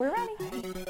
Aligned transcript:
We're 0.00 0.12
ready. 0.12 0.84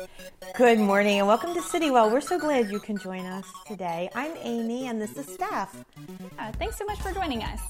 Good 0.57 0.79
morning 0.79 1.19
and 1.19 1.29
welcome 1.29 1.53
to 1.53 1.61
Citywell. 1.61 2.11
We're 2.11 2.23
so 2.23 2.39
glad 2.39 2.71
you 2.71 2.81
can 2.81 2.97
join 2.97 3.27
us 3.27 3.45
today. 3.67 4.09
I'm 4.15 4.33
Amy 4.41 4.87
and 4.87 4.99
this 4.99 5.19
is 5.19 5.27
Steph. 5.27 5.85
Uh, 6.39 6.51
thanks 6.53 6.79
so 6.79 6.87
much 6.87 6.99
for 7.03 7.13
joining 7.13 7.43
us. 7.43 7.61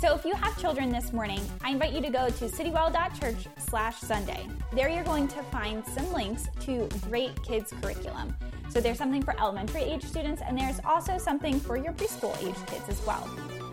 So 0.00 0.14
if 0.14 0.24
you 0.24 0.34
have 0.34 0.58
children 0.58 0.88
this 0.88 1.12
morning, 1.12 1.42
I 1.60 1.72
invite 1.72 1.92
you 1.92 2.00
to 2.00 2.08
go 2.08 2.30
to 2.30 2.44
citywell.church 2.46 3.46
slash 3.58 3.98
Sunday. 3.98 4.48
There 4.72 4.88
you're 4.88 5.04
going 5.04 5.28
to 5.28 5.42
find 5.42 5.84
some 5.86 6.10
links 6.14 6.48
to 6.60 6.88
great 7.10 7.42
kids 7.42 7.70
curriculum. 7.82 8.34
So 8.70 8.80
there's 8.80 8.96
something 8.96 9.22
for 9.22 9.38
elementary 9.38 9.82
age 9.82 10.02
students 10.02 10.40
and 10.40 10.56
there's 10.56 10.80
also 10.86 11.18
something 11.18 11.60
for 11.60 11.76
your 11.76 11.92
preschool 11.92 12.34
age 12.42 12.56
kids 12.68 12.88
as 12.88 13.04
well. 13.06 13.28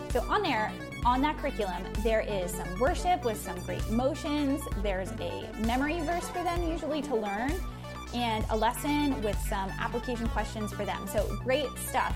So 0.10 0.20
on 0.24 0.44
there, 0.44 0.74
on 1.06 1.22
that 1.22 1.38
curriculum, 1.38 1.84
there 2.04 2.22
is 2.22 2.52
some 2.52 2.80
worship 2.80 3.26
with 3.26 3.42
some 3.42 3.60
great 3.62 3.88
motions. 3.90 4.62
There's 4.84 5.12
a 5.20 5.50
memory 5.66 6.00
verse 6.02 6.28
for 6.30 6.44
them 6.44 6.64
usually 6.70 7.02
to 7.04 7.16
learn 7.16 7.52
and 8.14 8.46
a 8.50 8.58
lesson 8.58 9.22
with 9.24 9.38
some 9.48 9.70
application 9.80 10.28
questions 10.30 10.72
for 10.74 10.86
them. 10.86 11.08
So 11.08 11.28
great 11.44 11.70
stuff. 11.88 12.16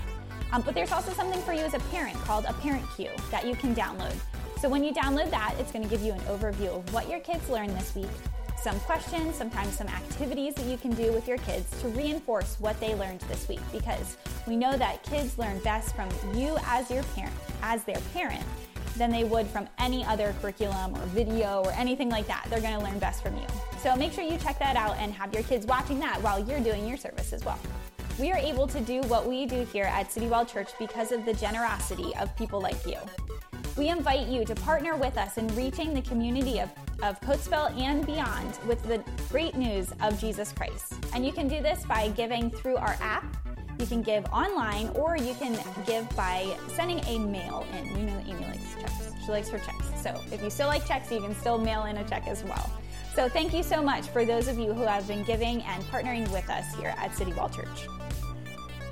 Um, 0.52 0.62
but 0.62 0.74
there's 0.74 0.92
also 0.92 1.12
something 1.12 1.40
for 1.42 1.52
you 1.52 1.60
as 1.60 1.74
a 1.74 1.80
parent 1.90 2.16
called 2.24 2.44
a 2.44 2.52
parent 2.54 2.84
cue 2.94 3.10
that 3.30 3.46
you 3.46 3.56
can 3.56 3.74
download. 3.74 4.14
So 4.60 4.68
when 4.68 4.84
you 4.84 4.92
download 4.92 5.30
that, 5.30 5.54
it's 5.58 5.72
going 5.72 5.82
to 5.82 5.90
give 5.90 6.02
you 6.02 6.12
an 6.12 6.20
overview 6.20 6.76
of 6.76 6.94
what 6.94 7.08
your 7.10 7.20
kids 7.20 7.48
learned 7.48 7.76
this 7.76 7.94
week, 7.94 8.06
some 8.56 8.78
questions, 8.80 9.34
sometimes 9.34 9.76
some 9.76 9.88
activities 9.88 10.54
that 10.54 10.66
you 10.66 10.76
can 10.76 10.92
do 10.92 11.12
with 11.12 11.26
your 11.26 11.38
kids 11.38 11.68
to 11.80 11.88
reinforce 11.88 12.56
what 12.60 12.78
they 12.78 12.94
learned 12.94 13.20
this 13.22 13.48
week 13.48 13.60
because 13.72 14.16
we 14.46 14.56
know 14.56 14.76
that 14.76 15.02
kids 15.02 15.38
learn 15.38 15.58
best 15.60 15.94
from 15.96 16.08
you 16.34 16.56
as 16.66 16.90
your 16.90 17.02
parent, 17.14 17.34
as 17.62 17.82
their 17.84 18.00
parent 18.14 18.44
than 18.96 19.10
they 19.10 19.24
would 19.24 19.46
from 19.46 19.68
any 19.78 20.04
other 20.04 20.34
curriculum 20.40 20.94
or 20.94 21.04
video 21.06 21.62
or 21.64 21.72
anything 21.72 22.08
like 22.08 22.26
that. 22.26 22.46
They're 22.48 22.60
going 22.60 22.78
to 22.78 22.84
learn 22.84 22.98
best 22.98 23.22
from 23.22 23.36
you. 23.36 23.46
So 23.82 23.94
make 23.96 24.12
sure 24.12 24.24
you 24.24 24.38
check 24.38 24.58
that 24.58 24.76
out 24.76 24.96
and 24.98 25.12
have 25.12 25.32
your 25.32 25.42
kids 25.44 25.66
watching 25.66 25.98
that 26.00 26.20
while 26.22 26.38
you're 26.38 26.60
doing 26.60 26.86
your 26.86 26.96
service 26.96 27.32
as 27.32 27.44
well. 27.44 27.58
We 28.18 28.32
are 28.32 28.38
able 28.38 28.66
to 28.68 28.80
do 28.80 29.02
what 29.02 29.26
we 29.26 29.44
do 29.44 29.64
here 29.64 29.84
at 29.84 30.08
Citywell 30.08 30.50
Church 30.50 30.70
because 30.78 31.12
of 31.12 31.26
the 31.26 31.34
generosity 31.34 32.14
of 32.16 32.34
people 32.34 32.60
like 32.60 32.86
you. 32.86 32.96
We 33.76 33.90
invite 33.90 34.28
you 34.28 34.46
to 34.46 34.54
partner 34.54 34.96
with 34.96 35.18
us 35.18 35.36
in 35.36 35.54
reaching 35.54 35.92
the 35.92 36.00
community 36.00 36.60
of, 36.60 36.70
of 37.02 37.20
Coatesville 37.20 37.78
and 37.78 38.06
beyond 38.06 38.58
with 38.66 38.82
the 38.84 39.04
great 39.28 39.54
news 39.54 39.92
of 40.00 40.18
Jesus 40.18 40.50
Christ. 40.50 40.94
And 41.12 41.26
you 41.26 41.32
can 41.32 41.46
do 41.46 41.60
this 41.60 41.84
by 41.84 42.08
giving 42.08 42.50
through 42.50 42.76
our 42.76 42.96
app. 43.00 43.24
You 43.78 43.86
can 43.86 44.02
give 44.02 44.24
online 44.26 44.88
or 44.94 45.16
you 45.16 45.34
can 45.34 45.58
give 45.86 46.08
by 46.16 46.56
sending 46.74 47.00
a 47.00 47.18
mail 47.18 47.66
in. 47.76 47.92
We 47.94 48.02
know 48.02 48.16
that 48.16 48.26
Amy 48.26 48.46
likes 48.46 48.74
checks. 48.74 49.12
She 49.24 49.30
likes 49.30 49.48
her 49.50 49.58
checks. 49.58 50.02
So 50.02 50.18
if 50.32 50.42
you 50.42 50.50
still 50.50 50.68
like 50.68 50.86
checks, 50.86 51.10
you 51.10 51.20
can 51.20 51.34
still 51.34 51.58
mail 51.58 51.84
in 51.84 51.98
a 51.98 52.04
check 52.08 52.26
as 52.26 52.42
well. 52.44 52.70
So 53.14 53.28
thank 53.28 53.52
you 53.52 53.62
so 53.62 53.82
much 53.82 54.06
for 54.08 54.24
those 54.24 54.48
of 54.48 54.58
you 54.58 54.72
who 54.72 54.82
have 54.82 55.06
been 55.06 55.24
giving 55.24 55.62
and 55.62 55.82
partnering 55.84 56.30
with 56.32 56.48
us 56.48 56.74
here 56.76 56.94
at 56.96 57.12
Citywell 57.12 57.54
Church. 57.54 57.88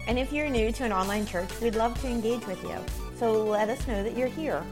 And 0.07 0.19
if 0.19 0.33
you're 0.33 0.51
new 0.51 0.71
to 0.73 0.85
an 0.85 0.93
online 0.93 1.25
church, 1.25 1.49
we'd 1.61 1.77
love 1.77 1.99
to 2.03 2.09
engage 2.09 2.47
with 2.47 2.63
you. 2.65 2.77
So 3.19 3.45
let 3.45 3.71
us 3.71 3.87
know 3.87 4.03
that 4.03 4.17
you're 4.17 4.29
here. 4.29 4.63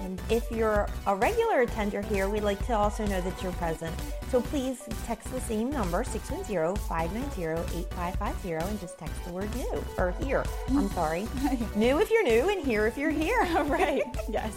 And 0.00 0.20
if 0.30 0.50
you're 0.50 0.88
a 1.06 1.14
regular 1.14 1.60
attender 1.60 2.02
here, 2.02 2.28
we'd 2.28 2.42
like 2.42 2.64
to 2.66 2.72
also 2.74 3.06
know 3.06 3.20
that 3.20 3.40
you're 3.42 3.52
present. 3.52 3.94
So 4.30 4.40
please 4.40 4.82
text 5.06 5.30
the 5.32 5.40
same 5.40 5.70
number, 5.70 6.02
610-590-8550, 6.02 8.68
and 8.68 8.80
just 8.80 8.98
text 8.98 9.24
the 9.24 9.32
word 9.32 9.54
new, 9.54 9.84
or 9.98 10.12
here. 10.22 10.44
I'm 10.70 10.88
sorry. 10.90 11.28
new 11.76 12.00
if 12.00 12.10
you're 12.10 12.24
new, 12.24 12.48
and 12.48 12.64
here 12.64 12.86
if 12.86 12.96
you're 12.98 13.10
here. 13.10 13.44
right. 13.64 14.02
Yes. 14.28 14.52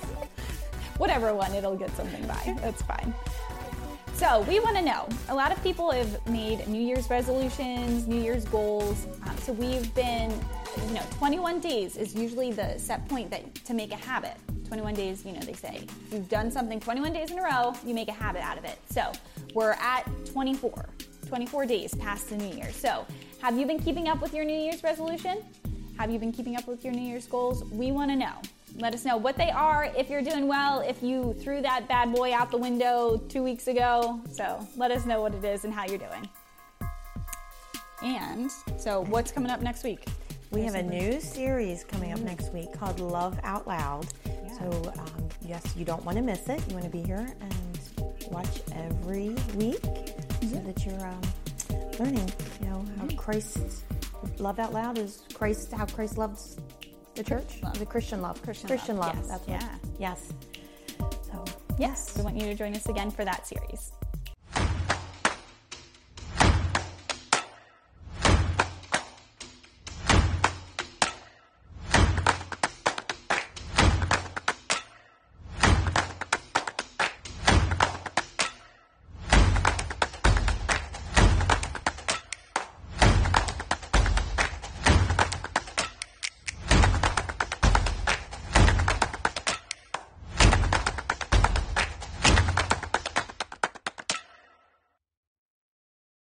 Whatever 0.97 1.33
one, 1.35 1.53
it'll 1.53 1.75
get 1.75 1.95
something 1.95 2.25
by. 2.25 2.55
That's 2.61 2.81
fine. 2.83 3.13
So 4.15 4.45
we 4.47 4.61
want 4.61 4.77
to 4.77 4.81
know. 4.81 5.09
A 5.27 5.35
lot 5.35 5.51
of 5.51 5.61
people 5.61 5.91
have 5.91 6.25
made 6.25 6.65
New 6.69 6.81
Year's 6.81 7.09
resolutions, 7.09 8.07
New 8.07 8.21
Year's 8.21 8.45
goals. 8.45 9.07
Um, 9.27 9.37
so 9.39 9.51
we've 9.51 9.93
been, 9.93 10.31
you 10.87 10.93
know, 10.93 11.03
21 11.17 11.59
days 11.59 11.97
is 11.97 12.15
usually 12.15 12.53
the 12.53 12.79
set 12.79 13.05
point 13.09 13.29
that 13.31 13.53
to 13.65 13.73
make 13.73 13.91
a 13.91 13.97
habit. 13.97 14.37
21 14.69 14.93
days, 14.93 15.25
you 15.25 15.33
know, 15.33 15.41
they 15.41 15.51
say 15.51 15.85
you've 16.13 16.29
done 16.29 16.49
something 16.49 16.79
21 16.79 17.11
days 17.11 17.31
in 17.31 17.39
a 17.39 17.43
row, 17.43 17.73
you 17.85 17.93
make 17.93 18.07
a 18.07 18.13
habit 18.13 18.41
out 18.41 18.57
of 18.57 18.63
it. 18.63 18.79
So 18.89 19.11
we're 19.53 19.73
at 19.73 20.09
24, 20.31 20.85
24 21.27 21.65
days 21.65 21.93
past 21.95 22.29
the 22.29 22.37
New 22.37 22.55
Year. 22.55 22.71
So 22.71 23.05
have 23.41 23.59
you 23.59 23.67
been 23.67 23.79
keeping 23.79 24.07
up 24.07 24.21
with 24.21 24.33
your 24.33 24.45
New 24.45 24.57
Year's 24.57 24.81
resolution? 24.81 25.43
Have 25.97 26.09
you 26.09 26.19
been 26.19 26.31
keeping 26.31 26.55
up 26.55 26.67
with 26.67 26.85
your 26.85 26.93
New 26.93 27.05
Year's 27.05 27.27
goals? 27.27 27.65
We 27.65 27.91
want 27.91 28.11
to 28.11 28.15
know. 28.15 28.41
Let 28.77 28.93
us 28.93 29.05
know 29.05 29.15
what 29.15 29.37
they 29.37 29.51
are, 29.51 29.89
if 29.97 30.09
you're 30.09 30.21
doing 30.21 30.47
well, 30.47 30.81
if 30.81 31.01
you 31.01 31.33
threw 31.39 31.61
that 31.61 31.87
bad 31.87 32.13
boy 32.13 32.33
out 32.33 32.51
the 32.51 32.57
window 32.57 33.21
two 33.29 33.41
weeks 33.41 33.67
ago. 33.67 34.19
So 34.31 34.67
let 34.75 34.91
us 34.91 35.05
know 35.05 35.21
what 35.21 35.33
it 35.33 35.45
is 35.45 35.63
and 35.63 35.73
how 35.73 35.85
you're 35.85 35.97
doing. 35.97 36.27
And 38.03 38.51
so, 38.77 39.01
what's 39.05 39.31
coming 39.31 39.49
up 39.49 39.61
next 39.61 39.83
week? 39.83 40.05
We 40.51 40.61
have 40.63 40.75
a 40.75 40.83
new 40.83 41.19
series 41.21 41.85
coming 41.85 42.11
up 42.11 42.19
next 42.19 42.53
week 42.53 42.71
called 42.73 42.99
Love 42.99 43.39
Out 43.43 43.65
Loud. 43.65 44.07
Yeah. 44.25 44.59
So, 44.59 44.93
um, 44.97 45.29
yes, 45.41 45.73
you 45.77 45.85
don't 45.85 46.03
want 46.03 46.17
to 46.17 46.21
miss 46.21 46.47
it. 46.49 46.61
You 46.67 46.75
want 46.75 46.85
to 46.85 46.91
be 46.91 47.01
here 47.01 47.33
and 47.39 48.29
watch 48.29 48.61
every 48.73 49.29
week 49.55 49.81
so 49.81 50.59
that 50.59 50.85
you're 50.85 51.07
um, 51.07 51.21
learning, 51.97 52.31
you 52.61 52.67
know, 52.67 52.85
how 52.99 53.07
Christ, 53.15 53.85
love 54.37 54.59
out 54.59 54.73
loud 54.73 54.97
is 54.97 55.23
Christ, 55.33 55.71
how 55.71 55.85
Christ 55.85 56.17
loves 56.17 56.57
the 57.15 57.23
church, 57.23 57.61
love. 57.63 57.79
the 57.79 57.85
Christian 57.85 58.21
love. 58.21 58.41
Christian 58.41 58.97
love, 58.97 59.15
yes, 59.15 59.27
That's 59.27 59.47
what, 59.47 59.61
yeah. 59.61 59.75
Yes. 59.99 60.33
So, 61.31 61.43
Yes, 61.77 62.15
we 62.17 62.23
want 62.23 62.37
you 62.37 62.43
to 62.43 62.55
join 62.55 62.73
us 62.75 62.87
again 62.87 63.11
for 63.11 63.25
that 63.25 63.45
series. 63.47 63.91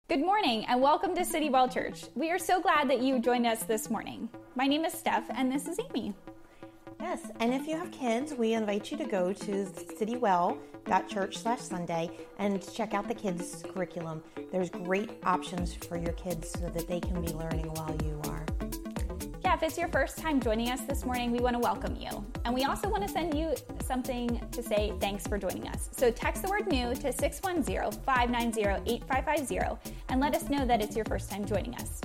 Good 0.09 0.21
morning 0.21 0.65
and 0.65 0.81
welcome 0.81 1.13
to 1.13 1.23
City 1.23 1.51
Well 1.51 1.69
Church. 1.69 2.05
We 2.15 2.31
are 2.31 2.39
so 2.39 2.59
glad 2.59 2.89
that 2.89 2.99
you 2.99 3.19
joined 3.19 3.45
us 3.45 3.61
this 3.61 3.91
morning. 3.91 4.27
My 4.55 4.65
name 4.65 4.83
is 4.83 4.91
Steph 4.91 5.29
and 5.29 5.51
this 5.51 5.67
is 5.67 5.79
Amy. 5.87 6.15
Yes, 6.99 7.29
and 7.39 7.53
if 7.53 7.67
you 7.67 7.77
have 7.77 7.91
kids, 7.91 8.33
we 8.33 8.53
invite 8.53 8.89
you 8.89 8.97
to 8.97 9.05
go 9.05 9.31
to 9.31 9.65
citywell.church 9.65 11.37
slash 11.37 11.61
Sunday 11.61 12.09
and 12.39 12.59
check 12.73 12.95
out 12.95 13.07
the 13.07 13.13
kids' 13.13 13.63
curriculum. 13.71 14.23
There's 14.51 14.71
great 14.71 15.11
options 15.25 15.75
for 15.75 15.95
your 15.95 16.13
kids 16.13 16.49
so 16.59 16.69
that 16.69 16.87
they 16.87 16.99
can 16.99 17.21
be 17.21 17.31
learning 17.33 17.67
while 17.75 17.95
you 18.03 18.19
are. 18.31 18.48
If 19.59 19.63
it's 19.63 19.77
your 19.77 19.89
first 19.89 20.17
time 20.17 20.39
joining 20.39 20.69
us 20.69 20.79
this 20.83 21.03
morning, 21.03 21.33
we 21.33 21.39
want 21.39 21.53
to 21.53 21.59
welcome 21.59 21.93
you. 21.99 22.25
And 22.45 22.53
we 22.53 22.63
also 22.63 22.87
want 22.87 23.03
to 23.03 23.09
send 23.09 23.37
you 23.37 23.53
something 23.85 24.39
to 24.53 24.63
say 24.63 24.93
thanks 25.01 25.27
for 25.27 25.37
joining 25.37 25.67
us. 25.67 25.89
So 25.91 26.09
text 26.09 26.43
the 26.43 26.49
word 26.49 26.71
new 26.71 26.95
to 26.95 27.11
610 27.11 27.91
590 27.91 28.61
8550 28.89 29.91
and 30.07 30.21
let 30.21 30.33
us 30.33 30.49
know 30.49 30.65
that 30.65 30.81
it's 30.81 30.95
your 30.95 31.03
first 31.03 31.29
time 31.29 31.43
joining 31.43 31.75
us. 31.75 31.99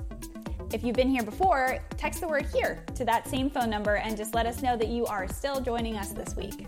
If 0.73 0.83
you've 0.83 0.97
been 0.97 1.11
here 1.11 1.23
before, 1.23 1.79
text 1.97 2.23
the 2.23 2.27
word 2.27 2.47
here 2.53 2.85
to 2.97 3.05
that 3.05 3.29
same 3.29 3.49
phone 3.49 3.71
number 3.71 3.99
and 3.99 4.17
just 4.17 4.35
let 4.35 4.47
us 4.47 4.61
know 4.61 4.77
that 4.77 4.89
you 4.89 5.07
are 5.07 5.29
still 5.29 5.61
joining 5.61 5.97
us 5.97 6.09
this 6.09 6.35
week. 6.35 6.67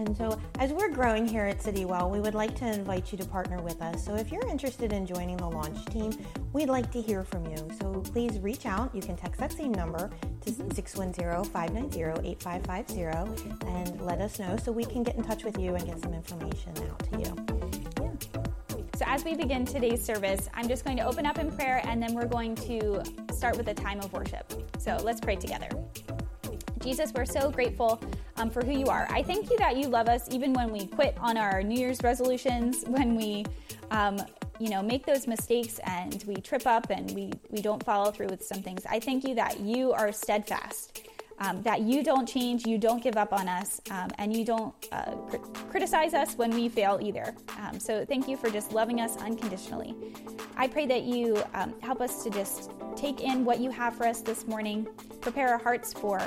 And 0.00 0.16
so, 0.16 0.40
as 0.58 0.72
we're 0.72 0.88
growing 0.88 1.28
here 1.28 1.44
at 1.44 1.58
Citywell, 1.58 2.08
we 2.08 2.20
would 2.20 2.34
like 2.34 2.54
to 2.60 2.66
invite 2.66 3.12
you 3.12 3.18
to 3.18 3.24
partner 3.26 3.60
with 3.60 3.82
us. 3.82 4.02
So, 4.02 4.14
if 4.14 4.32
you're 4.32 4.46
interested 4.48 4.94
in 4.94 5.04
joining 5.04 5.36
the 5.36 5.46
launch 5.46 5.84
team, 5.86 6.10
we'd 6.54 6.70
like 6.70 6.90
to 6.92 7.02
hear 7.02 7.22
from 7.22 7.44
you. 7.44 7.68
So, 7.78 8.00
please 8.00 8.38
reach 8.38 8.64
out. 8.64 8.94
You 8.94 9.02
can 9.02 9.14
text 9.14 9.38
that 9.40 9.52
same 9.52 9.72
number 9.72 10.08
to 10.46 10.52
610 10.74 11.44
590 11.44 12.30
8550 12.30 13.66
and 13.66 14.00
let 14.00 14.22
us 14.22 14.38
know 14.38 14.56
so 14.56 14.72
we 14.72 14.86
can 14.86 15.02
get 15.02 15.16
in 15.16 15.22
touch 15.22 15.44
with 15.44 15.58
you 15.58 15.74
and 15.74 15.84
get 15.84 16.00
some 16.00 16.14
information 16.14 16.72
out 16.90 16.98
to 17.12 17.18
you. 17.18 18.08
So, 18.96 19.04
as 19.06 19.22
we 19.22 19.34
begin 19.34 19.66
today's 19.66 20.02
service, 20.02 20.48
I'm 20.54 20.66
just 20.66 20.86
going 20.86 20.96
to 20.96 21.04
open 21.04 21.26
up 21.26 21.36
in 21.36 21.52
prayer 21.52 21.82
and 21.84 22.02
then 22.02 22.14
we're 22.14 22.24
going 22.24 22.54
to 22.54 23.02
start 23.34 23.58
with 23.58 23.68
a 23.68 23.74
time 23.74 23.98
of 23.98 24.10
worship. 24.14 24.50
So, 24.78 24.96
let's 25.04 25.20
pray 25.20 25.36
together. 25.36 25.68
Jesus, 26.80 27.12
we're 27.12 27.26
so 27.26 27.50
grateful 27.50 28.02
um, 28.40 28.50
for 28.50 28.64
who 28.64 28.72
you 28.72 28.86
are. 28.86 29.06
I 29.10 29.22
thank 29.22 29.50
you 29.50 29.58
that 29.58 29.76
you 29.76 29.88
love 29.88 30.08
us 30.08 30.26
even 30.30 30.52
when 30.52 30.70
we 30.70 30.86
quit 30.86 31.16
on 31.20 31.36
our 31.36 31.62
New 31.62 31.78
Year's 31.78 32.02
resolutions, 32.02 32.84
when 32.86 33.14
we, 33.14 33.44
um, 33.90 34.20
you 34.58 34.70
know, 34.70 34.82
make 34.82 35.04
those 35.04 35.26
mistakes 35.26 35.78
and 35.84 36.24
we 36.26 36.36
trip 36.36 36.66
up 36.66 36.90
and 36.90 37.10
we, 37.12 37.32
we 37.50 37.60
don't 37.60 37.84
follow 37.84 38.10
through 38.10 38.28
with 38.28 38.42
some 38.44 38.62
things. 38.62 38.86
I 38.88 38.98
thank 38.98 39.24
you 39.24 39.34
that 39.34 39.60
you 39.60 39.92
are 39.92 40.10
steadfast. 40.12 41.06
Um, 41.42 41.62
that 41.62 41.80
you 41.80 42.04
don't 42.04 42.28
change, 42.28 42.66
you 42.66 42.76
don't 42.76 43.02
give 43.02 43.16
up 43.16 43.32
on 43.32 43.48
us, 43.48 43.80
um, 43.90 44.10
and 44.18 44.36
you 44.36 44.44
don't 44.44 44.74
uh, 44.92 45.12
cr- 45.12 45.38
criticize 45.70 46.12
us 46.12 46.34
when 46.34 46.50
we 46.50 46.68
fail 46.68 46.98
either. 47.00 47.34
Um, 47.58 47.80
so, 47.80 48.04
thank 48.04 48.28
you 48.28 48.36
for 48.36 48.50
just 48.50 48.72
loving 48.72 49.00
us 49.00 49.16
unconditionally. 49.16 49.94
I 50.58 50.68
pray 50.68 50.84
that 50.84 51.04
you 51.04 51.42
um, 51.54 51.72
help 51.80 52.02
us 52.02 52.22
to 52.24 52.28
just 52.28 52.72
take 52.94 53.22
in 53.22 53.46
what 53.46 53.58
you 53.58 53.70
have 53.70 53.96
for 53.96 54.06
us 54.06 54.20
this 54.20 54.46
morning, 54.46 54.86
prepare 55.20 55.48
our 55.48 55.58
hearts 55.58 55.92
for 55.92 56.20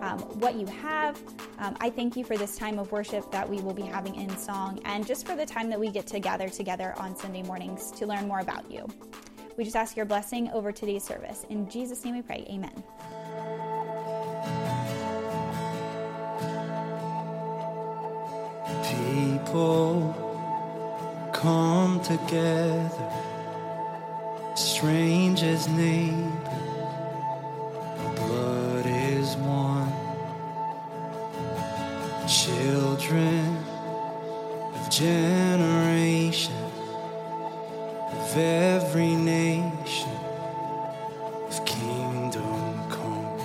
um, 0.00 0.20
what 0.40 0.54
you 0.54 0.66
have. 0.66 1.20
Um, 1.58 1.76
I 1.80 1.90
thank 1.90 2.16
you 2.16 2.24
for 2.24 2.36
this 2.36 2.56
time 2.56 2.78
of 2.78 2.92
worship 2.92 3.30
that 3.32 3.48
we 3.48 3.60
will 3.60 3.74
be 3.74 3.82
having 3.82 4.14
in 4.14 4.36
song 4.36 4.80
and 4.84 5.06
just 5.06 5.26
for 5.26 5.34
the 5.34 5.46
time 5.46 5.68
that 5.70 5.80
we 5.80 5.90
get 5.90 6.06
to 6.08 6.20
gather 6.20 6.48
together 6.48 6.94
on 6.98 7.16
Sunday 7.16 7.42
mornings 7.42 7.90
to 7.92 8.06
learn 8.06 8.28
more 8.28 8.40
about 8.40 8.70
you. 8.70 8.86
We 9.56 9.64
just 9.64 9.76
ask 9.76 9.96
your 9.96 10.06
blessing 10.06 10.50
over 10.50 10.70
today's 10.70 11.04
service. 11.04 11.46
In 11.48 11.68
Jesus' 11.68 12.04
name 12.04 12.14
we 12.14 12.22
pray. 12.22 12.46
Amen. 12.50 12.82
People 18.84 20.24
come 21.32 22.00
together, 22.02 22.90
strangers 24.54 25.68
neighbors 25.68 26.65
children 32.98 33.56
of 34.74 34.90
generations 34.90 36.56
of 38.12 38.36
every 38.36 39.14
nation 39.14 40.16
of 41.48 41.64
kingdom 41.64 42.88
come. 42.88 43.40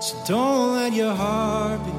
So 0.00 0.16
don't 0.26 0.74
let 0.74 0.92
your 0.92 1.14
heart 1.14 1.84
be 1.84 1.97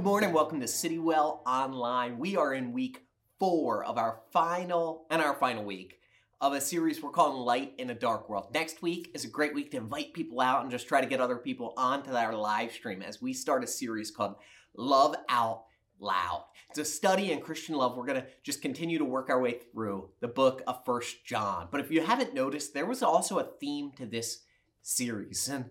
Good 0.00 0.06
morning. 0.06 0.32
Welcome 0.32 0.60
to 0.60 0.66
Citywell 0.66 1.40
Online. 1.44 2.18
We 2.18 2.34
are 2.34 2.54
in 2.54 2.72
week 2.72 3.04
four 3.38 3.84
of 3.84 3.98
our 3.98 4.22
final 4.32 5.04
and 5.10 5.20
our 5.20 5.34
final 5.34 5.62
week 5.62 6.00
of 6.40 6.54
a 6.54 6.60
series 6.62 7.02
we're 7.02 7.10
calling 7.10 7.42
Light 7.42 7.74
in 7.76 7.90
a 7.90 7.94
Dark 7.94 8.30
World. 8.30 8.48
Next 8.54 8.80
week 8.80 9.10
is 9.12 9.26
a 9.26 9.28
great 9.28 9.54
week 9.54 9.72
to 9.72 9.76
invite 9.76 10.14
people 10.14 10.40
out 10.40 10.62
and 10.62 10.70
just 10.70 10.88
try 10.88 11.02
to 11.02 11.06
get 11.06 11.20
other 11.20 11.36
people 11.36 11.74
onto 11.76 12.12
our 12.12 12.34
live 12.34 12.72
stream 12.72 13.02
as 13.02 13.20
we 13.20 13.34
start 13.34 13.62
a 13.62 13.66
series 13.66 14.10
called 14.10 14.36
Love 14.74 15.16
Out 15.28 15.64
Loud. 15.98 16.44
It's 16.70 16.78
a 16.78 16.84
study 16.86 17.30
in 17.30 17.42
Christian 17.42 17.74
love. 17.74 17.94
We're 17.94 18.06
going 18.06 18.22
to 18.22 18.28
just 18.42 18.62
continue 18.62 18.96
to 18.96 19.04
work 19.04 19.28
our 19.28 19.38
way 19.38 19.58
through 19.70 20.08
the 20.20 20.28
book 20.28 20.62
of 20.66 20.82
First 20.86 21.26
John. 21.26 21.68
But 21.70 21.82
if 21.82 21.90
you 21.90 22.00
haven't 22.00 22.32
noticed, 22.32 22.72
there 22.72 22.86
was 22.86 23.02
also 23.02 23.38
a 23.38 23.50
theme 23.60 23.92
to 23.98 24.06
this 24.06 24.44
series, 24.80 25.46
and 25.46 25.66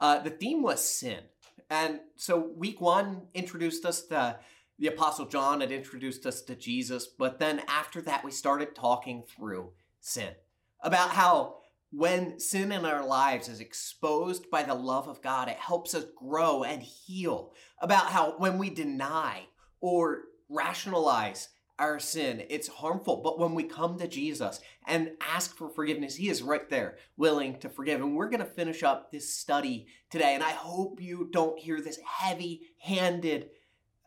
uh, 0.00 0.20
the 0.20 0.30
theme 0.30 0.62
was 0.62 0.82
sin. 0.82 1.24
And 1.70 2.00
so 2.16 2.52
week 2.56 2.80
one 2.80 3.28
introduced 3.34 3.84
us 3.84 4.02
to 4.06 4.38
the 4.78 4.88
Apostle 4.88 5.26
John, 5.26 5.60
had 5.60 5.70
introduced 5.70 6.26
us 6.26 6.42
to 6.42 6.56
Jesus, 6.56 7.06
but 7.06 7.38
then 7.38 7.62
after 7.68 8.00
that, 8.02 8.24
we 8.24 8.30
started 8.30 8.74
talking 8.74 9.22
through 9.22 9.70
sin 10.00 10.34
about 10.80 11.10
how 11.10 11.58
when 11.90 12.40
sin 12.40 12.72
in 12.72 12.84
our 12.84 13.06
lives 13.06 13.48
is 13.48 13.60
exposed 13.60 14.50
by 14.50 14.64
the 14.64 14.74
love 14.74 15.06
of 15.06 15.22
God, 15.22 15.48
it 15.48 15.56
helps 15.56 15.94
us 15.94 16.04
grow 16.16 16.64
and 16.64 16.82
heal. 16.82 17.52
About 17.78 18.06
how 18.06 18.34
when 18.38 18.58
we 18.58 18.68
deny 18.68 19.46
or 19.80 20.22
rationalize 20.48 21.50
our 21.78 21.98
sin, 21.98 22.44
it's 22.48 22.68
harmful. 22.68 23.20
But 23.22 23.38
when 23.38 23.54
we 23.54 23.64
come 23.64 23.98
to 23.98 24.06
Jesus 24.06 24.60
and 24.86 25.12
ask 25.20 25.56
for 25.56 25.68
forgiveness, 25.68 26.16
He 26.16 26.28
is 26.28 26.42
right 26.42 26.68
there 26.68 26.98
willing 27.16 27.58
to 27.58 27.68
forgive. 27.68 28.00
And 28.00 28.14
we're 28.14 28.28
going 28.28 28.40
to 28.40 28.46
finish 28.46 28.82
up 28.82 29.10
this 29.10 29.28
study 29.28 29.86
today. 30.10 30.34
And 30.34 30.42
I 30.42 30.50
hope 30.50 31.00
you 31.00 31.28
don't 31.32 31.58
hear 31.58 31.80
this 31.80 31.98
heavy 32.06 32.62
handed 32.78 33.50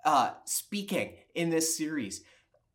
uh, 0.05 0.31
speaking 0.45 1.15
in 1.35 1.49
this 1.49 1.77
series 1.77 2.23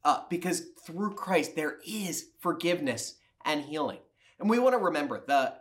uh, 0.04 0.22
because 0.28 0.66
through 0.84 1.14
Christ 1.14 1.56
there 1.56 1.78
is 1.86 2.28
forgiveness 2.40 3.16
and 3.44 3.62
healing. 3.62 3.98
And 4.38 4.50
we 4.50 4.58
want 4.58 4.74
to 4.74 4.78
remember 4.78 5.22
the 5.26 5.54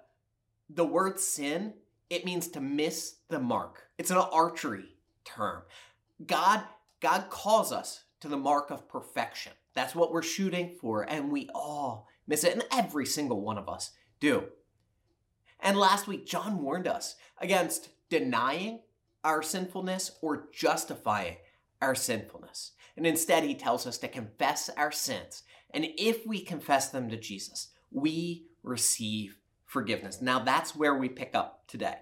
the 0.73 0.85
word 0.85 1.19
sin, 1.19 1.73
it 2.09 2.25
means 2.25 2.47
to 2.49 2.61
miss 2.61 3.17
the 3.29 3.39
mark. 3.39 3.89
It's 3.97 4.09
an 4.09 4.17
archery 4.17 4.95
term. 5.23 5.63
God 6.25 6.63
God 6.99 7.29
calls 7.29 7.71
us 7.71 8.03
to 8.21 8.27
the 8.27 8.37
mark 8.37 8.71
of 8.71 8.87
perfection. 8.87 9.51
That's 9.73 9.95
what 9.95 10.11
we're 10.11 10.21
shooting 10.21 10.75
for, 10.79 11.03
and 11.03 11.31
we 11.31 11.49
all 11.53 12.07
miss 12.27 12.43
it, 12.43 12.53
and 12.53 12.65
every 12.71 13.05
single 13.05 13.41
one 13.41 13.57
of 13.57 13.69
us 13.69 13.91
do. 14.19 14.45
And 15.59 15.77
last 15.77 16.07
week, 16.07 16.25
John 16.25 16.61
warned 16.61 16.87
us 16.87 17.15
against 17.39 17.89
denying 18.09 18.79
our 19.23 19.41
sinfulness 19.43 20.11
or 20.21 20.47
justifying 20.51 21.37
our 21.81 21.95
sinfulness. 21.95 22.71
And 22.97 23.05
instead, 23.05 23.43
he 23.43 23.55
tells 23.55 23.87
us 23.87 23.97
to 23.99 24.07
confess 24.07 24.69
our 24.69 24.91
sins. 24.91 25.43
And 25.71 25.87
if 25.97 26.25
we 26.25 26.41
confess 26.41 26.89
them 26.89 27.09
to 27.09 27.17
Jesus, 27.17 27.69
we 27.91 28.47
receive 28.63 29.37
forgiveness. 29.65 30.21
Now, 30.21 30.39
that's 30.39 30.75
where 30.75 30.95
we 30.95 31.09
pick 31.09 31.33
up 31.33 31.67
today. 31.67 31.95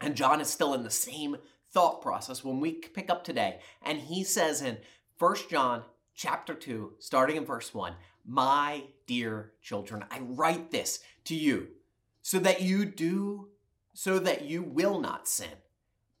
And 0.00 0.14
John 0.14 0.40
is 0.40 0.48
still 0.48 0.74
in 0.74 0.84
the 0.84 0.90
same 0.90 1.36
thought 1.70 2.00
process 2.00 2.44
when 2.44 2.60
we 2.60 2.72
pick 2.72 3.10
up 3.10 3.24
today. 3.24 3.58
And 3.82 3.98
he 3.98 4.24
says 4.24 4.62
in 4.62 4.78
1 5.18 5.36
John 5.50 5.82
chapter 6.14 6.54
2, 6.54 6.92
starting 7.00 7.36
in 7.36 7.44
verse 7.44 7.74
1, 7.74 7.92
My 8.24 8.84
dear 9.08 9.52
children, 9.60 10.04
I 10.12 10.20
write 10.20 10.70
this 10.70 11.00
to 11.24 11.34
you 11.34 11.68
so 12.22 12.38
that 12.38 12.62
you 12.62 12.84
do, 12.84 13.48
so 13.94 14.20
that 14.20 14.44
you 14.44 14.62
will 14.62 15.00
not 15.00 15.26
sin. 15.26 15.48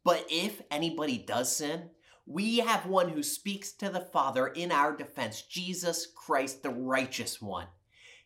But 0.02 0.26
if 0.28 0.62
anybody 0.68 1.16
does 1.16 1.54
sin, 1.54 1.90
we 2.26 2.58
have 2.58 2.86
one 2.86 3.10
who 3.10 3.22
speaks 3.22 3.70
to 3.74 3.88
the 3.88 4.00
Father 4.00 4.48
in 4.48 4.72
our 4.72 4.96
defense, 4.96 5.42
Jesus 5.42 6.04
Christ, 6.06 6.64
the 6.64 6.70
righteous 6.70 7.40
one. 7.40 7.68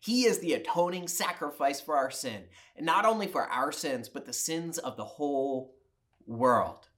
He 0.00 0.24
is 0.24 0.38
the 0.38 0.54
atoning 0.54 1.06
sacrifice 1.06 1.82
for 1.82 1.98
our 1.98 2.10
sin, 2.10 2.44
and 2.78 2.86
not 2.86 3.04
only 3.04 3.26
for 3.26 3.42
our 3.42 3.72
sins, 3.72 4.08
but 4.08 4.24
the 4.24 4.32
sins 4.32 4.78
of 4.78 4.96
the 4.96 5.04
whole 5.04 5.74
world. 6.26 6.88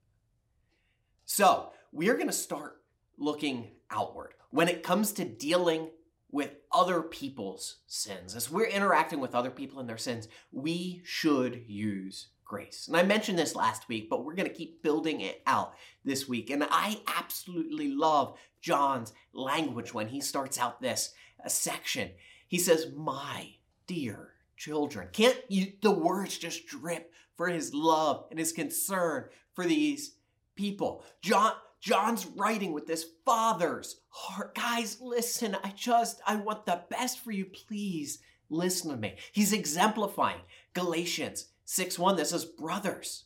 So, 1.24 1.72
we 1.90 2.08
are 2.08 2.14
going 2.14 2.28
to 2.28 2.32
start 2.32 2.83
looking 3.18 3.70
outward 3.90 4.34
when 4.50 4.68
it 4.68 4.82
comes 4.82 5.12
to 5.12 5.24
dealing 5.24 5.88
with 6.30 6.56
other 6.72 7.00
people's 7.00 7.76
sins. 7.86 8.34
As 8.34 8.50
we're 8.50 8.66
interacting 8.66 9.20
with 9.20 9.34
other 9.34 9.50
people 9.50 9.78
and 9.78 9.88
their 9.88 9.96
sins, 9.96 10.26
we 10.50 11.00
should 11.04 11.62
use 11.68 12.28
grace. 12.44 12.88
And 12.88 12.96
I 12.96 13.02
mentioned 13.02 13.38
this 13.38 13.54
last 13.54 13.88
week, 13.88 14.10
but 14.10 14.24
we're 14.24 14.34
going 14.34 14.48
to 14.48 14.54
keep 14.54 14.82
building 14.82 15.20
it 15.20 15.42
out 15.46 15.74
this 16.04 16.28
week. 16.28 16.50
And 16.50 16.64
I 16.68 17.00
absolutely 17.06 17.88
love 17.88 18.36
John's 18.60 19.12
language 19.32 19.94
when 19.94 20.08
he 20.08 20.20
starts 20.20 20.58
out 20.58 20.80
this 20.80 21.12
uh, 21.44 21.48
section. 21.48 22.10
He 22.48 22.58
says, 22.58 22.92
My 22.96 23.54
dear 23.86 24.30
children. 24.56 25.08
Can't 25.12 25.38
you, 25.48 25.72
the 25.82 25.90
words 25.90 26.38
just 26.38 26.66
drip 26.66 27.12
for 27.36 27.48
his 27.48 27.72
love 27.74 28.26
and 28.30 28.38
his 28.38 28.52
concern 28.52 29.26
for 29.54 29.64
these 29.66 30.16
people? 30.56 31.04
John, 31.22 31.52
John's 31.84 32.24
writing 32.24 32.72
with 32.72 32.86
this 32.86 33.04
father's 33.26 34.00
heart. 34.08 34.54
Guys, 34.54 34.96
listen, 35.02 35.54
I 35.62 35.68
just, 35.76 36.18
I 36.26 36.36
want 36.36 36.64
the 36.64 36.80
best 36.88 37.22
for 37.22 37.30
you. 37.30 37.44
Please 37.44 38.20
listen 38.48 38.90
to 38.90 38.96
me. 38.96 39.16
He's 39.32 39.52
exemplifying 39.52 40.40
Galatians 40.72 41.48
6 41.66 41.98
1 41.98 42.16
This 42.16 42.30
says, 42.30 42.46
Brothers, 42.46 43.24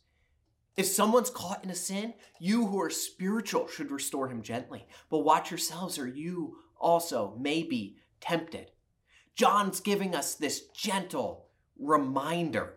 if 0.77 0.87
someone's 0.87 1.31
caught 1.31 1.63
in 1.63 1.71
a 1.71 1.75
sin, 1.77 2.15
you 2.41 2.67
who 2.67 2.81
are 2.81 2.91
spiritual 2.91 3.69
should 3.69 3.93
restore 3.93 4.29
him 4.29 4.43
gently. 4.43 4.89
But 5.09 5.19
watch 5.19 5.53
yourselves, 5.53 5.97
or 5.97 6.09
you 6.09 6.57
also 6.81 7.37
may 7.39 7.63
be 7.63 7.99
tempted. 8.21 8.73
John's 9.37 9.79
giving 9.79 10.17
us 10.17 10.35
this 10.35 10.67
gentle 10.75 11.47
reminder 11.79 12.75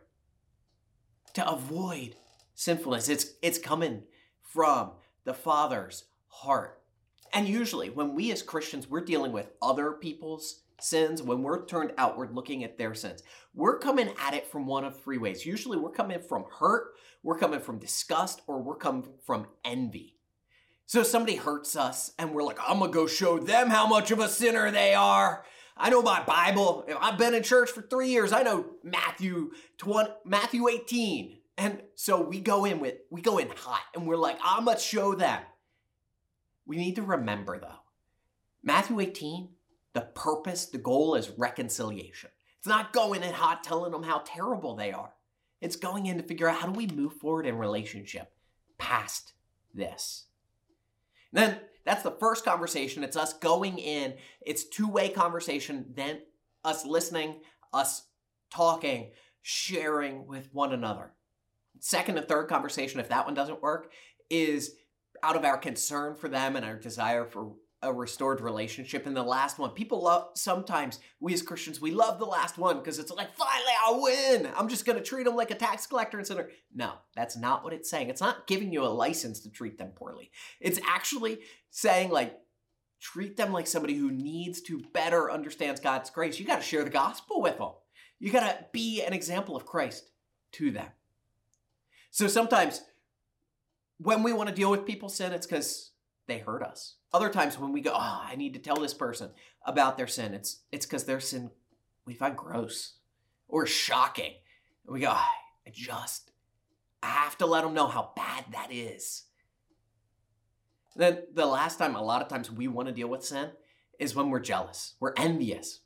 to 1.33 1.49
avoid 1.49 2.17
sinfulness. 2.53 3.09
It's, 3.09 3.31
it's 3.41 3.57
coming 3.57 4.03
from 4.43 4.91
the 5.23 5.33
Father's 5.33 6.05
heart. 6.27 6.81
And 7.33 7.47
usually, 7.47 7.89
when 7.89 8.13
we 8.13 8.31
as 8.31 8.41
Christians, 8.41 8.89
we're 8.89 9.05
dealing 9.05 9.31
with 9.31 9.51
other 9.61 9.91
people's 9.93 10.61
sins, 10.81 11.21
when 11.21 11.43
we're 11.43 11.65
turned 11.65 11.93
outward 11.97 12.35
looking 12.35 12.63
at 12.63 12.77
their 12.77 12.93
sins, 12.93 13.23
we're 13.53 13.79
coming 13.79 14.11
at 14.19 14.33
it 14.33 14.47
from 14.47 14.65
one 14.65 14.83
of 14.83 15.01
three 15.01 15.17
ways. 15.17 15.45
Usually, 15.45 15.77
we're 15.77 15.91
coming 15.91 16.19
from 16.19 16.45
hurt, 16.59 16.93
we're 17.23 17.37
coming 17.37 17.59
from 17.59 17.79
disgust, 17.79 18.41
or 18.47 18.61
we're 18.61 18.75
coming 18.75 19.07
from 19.25 19.47
envy. 19.63 20.15
So 20.85 21.03
somebody 21.03 21.37
hurts 21.37 21.77
us, 21.77 22.11
and 22.19 22.33
we're 22.33 22.43
like, 22.43 22.59
I'm 22.67 22.79
gonna 22.79 22.91
go 22.91 23.07
show 23.07 23.39
them 23.39 23.69
how 23.69 23.87
much 23.87 24.11
of 24.11 24.19
a 24.19 24.27
sinner 24.27 24.71
they 24.71 24.93
are. 24.93 25.45
I 25.77 25.89
know 25.89 26.01
my 26.01 26.21
Bible. 26.23 26.85
I've 26.99 27.17
been 27.17 27.33
in 27.33 27.43
church 27.43 27.71
for 27.71 27.81
three 27.81 28.09
years. 28.09 28.33
I 28.33 28.43
know 28.43 28.65
Matthew 28.83 29.51
20, 29.77 30.09
Matthew 30.25 30.67
18. 30.67 31.37
And 31.57 31.81
so 31.95 32.21
we 32.21 32.39
go 32.39 32.65
in 32.65 32.79
with 32.79 32.95
we 33.09 33.21
go 33.21 33.37
in 33.37 33.49
hot 33.49 33.83
and 33.93 34.07
we're 34.07 34.17
like, 34.17 34.39
I'm 34.43 34.65
gonna 34.65 34.79
show 34.79 35.15
them. 35.15 35.41
We 36.65 36.77
need 36.77 36.95
to 36.95 37.01
remember 37.03 37.59
though, 37.59 37.81
Matthew 38.63 38.99
18 38.99 39.49
the 39.93 40.01
purpose, 40.01 40.65
the 40.65 40.77
goal 40.77 41.15
is 41.15 41.31
reconciliation. 41.31 42.29
It's 42.57 42.67
not 42.67 42.93
going 42.93 43.23
in 43.23 43.33
hot 43.33 43.63
telling 43.63 43.91
them 43.91 44.03
how 44.03 44.21
terrible 44.25 44.75
they 44.75 44.91
are. 44.91 45.13
It's 45.59 45.75
going 45.75 46.05
in 46.05 46.17
to 46.17 46.23
figure 46.23 46.47
out 46.47 46.57
how 46.57 46.67
do 46.67 46.73
we 46.73 46.87
move 46.87 47.13
forward 47.13 47.45
in 47.45 47.57
relationship 47.57 48.31
past 48.77 49.33
this. 49.73 50.25
And 51.33 51.43
then 51.43 51.59
that's 51.85 52.03
the 52.03 52.11
first 52.19 52.45
conversation. 52.45 53.03
It's 53.03 53.17
us 53.17 53.33
going 53.33 53.77
in. 53.79 54.15
It's 54.41 54.63
two-way 54.63 55.09
conversation, 55.09 55.85
then 55.95 56.21
us 56.63 56.85
listening, 56.85 57.41
us 57.73 58.03
talking, 58.49 59.11
sharing 59.41 60.27
with 60.27 60.49
one 60.53 60.73
another. 60.73 61.13
Second 61.79 62.17
and 62.17 62.27
third 62.27 62.47
conversation, 62.47 62.99
if 62.99 63.09
that 63.09 63.25
one 63.25 63.33
doesn't 63.33 63.61
work, 63.61 63.91
is 64.29 64.75
out 65.23 65.35
of 65.35 65.45
our 65.45 65.57
concern 65.57 66.15
for 66.15 66.29
them 66.29 66.55
and 66.55 66.65
our 66.65 66.75
desire 66.75 67.25
for 67.25 67.53
a 67.83 67.91
restored 67.91 68.41
relationship. 68.41 69.07
And 69.07 69.15
the 69.15 69.23
last 69.23 69.57
one, 69.57 69.71
people 69.71 70.03
love, 70.03 70.29
sometimes 70.35 70.99
we 71.19 71.33
as 71.33 71.41
Christians, 71.41 71.81
we 71.81 71.91
love 71.91 72.19
the 72.19 72.25
last 72.25 72.57
one 72.57 72.77
because 72.77 72.99
it's 72.99 73.11
like, 73.11 73.33
finally, 73.35 73.73
I 73.83 73.91
win. 73.99 74.51
I'm 74.55 74.67
just 74.67 74.85
going 74.85 74.97
to 74.97 75.03
treat 75.03 75.23
them 75.23 75.35
like 75.35 75.51
a 75.51 75.55
tax 75.55 75.87
collector 75.87 76.17
and 76.17 76.27
sinner. 76.27 76.49
No, 76.73 76.93
that's 77.15 77.35
not 77.35 77.63
what 77.63 77.73
it's 77.73 77.89
saying. 77.89 78.09
It's 78.09 78.21
not 78.21 78.45
giving 78.45 78.71
you 78.71 78.83
a 78.83 78.85
license 78.85 79.39
to 79.41 79.49
treat 79.49 79.79
them 79.79 79.93
poorly. 79.95 80.31
It's 80.59 80.79
actually 80.87 81.39
saying, 81.71 82.11
like, 82.11 82.37
treat 83.01 83.35
them 83.35 83.51
like 83.51 83.65
somebody 83.65 83.95
who 83.95 84.11
needs 84.11 84.61
to 84.61 84.83
better 84.93 85.31
understands 85.31 85.81
God's 85.81 86.11
grace. 86.11 86.39
You 86.39 86.45
got 86.45 86.57
to 86.57 86.61
share 86.61 86.83
the 86.83 86.91
gospel 86.91 87.41
with 87.41 87.57
them. 87.57 87.71
You 88.19 88.31
got 88.31 88.47
to 88.47 88.65
be 88.71 89.01
an 89.01 89.13
example 89.13 89.55
of 89.55 89.65
Christ 89.65 90.11
to 90.53 90.69
them. 90.69 90.87
So 92.11 92.27
sometimes 92.27 92.83
when 93.97 94.21
we 94.21 94.33
want 94.33 94.49
to 94.49 94.55
deal 94.55 94.69
with 94.69 94.85
people's 94.85 95.15
sin, 95.15 95.31
it's 95.31 95.47
because 95.47 95.91
they 96.27 96.39
hurt 96.39 96.61
us. 96.61 96.95
Other 97.13 97.29
times 97.29 97.57
when 97.57 97.71
we 97.71 97.81
go, 97.81 97.91
oh, 97.93 98.21
I 98.23 98.35
need 98.35 98.53
to 98.53 98.59
tell 98.59 98.75
this 98.75 98.93
person 98.93 99.31
about 99.65 99.97
their 99.97 100.07
sin, 100.07 100.33
it's 100.33 100.61
it's 100.71 100.85
because 100.85 101.05
their 101.05 101.19
sin 101.19 101.51
we 102.05 102.13
find 102.13 102.35
gross 102.35 102.95
or 103.47 103.65
shocking. 103.65 104.33
We 104.85 105.01
go, 105.01 105.09
ah, 105.11 105.29
I 105.65 105.69
just, 105.71 106.31
I 107.01 107.07
have 107.07 107.37
to 107.37 107.45
let 107.45 107.63
them 107.63 107.73
know 107.73 107.87
how 107.87 108.11
bad 108.15 108.45
that 108.51 108.71
is. 108.71 109.23
then 110.95 111.23
the 111.33 111.45
last 111.45 111.77
time, 111.77 111.95
a 111.95 112.03
lot 112.03 112.21
of 112.21 112.27
times 112.27 112.51
we 112.51 112.67
want 112.67 112.87
to 112.87 112.93
deal 112.93 113.07
with 113.07 113.23
sin 113.23 113.51
is 113.99 114.15
when 114.15 114.29
we're 114.29 114.39
jealous, 114.39 114.95
we're 114.99 115.13
envious. 115.15 115.81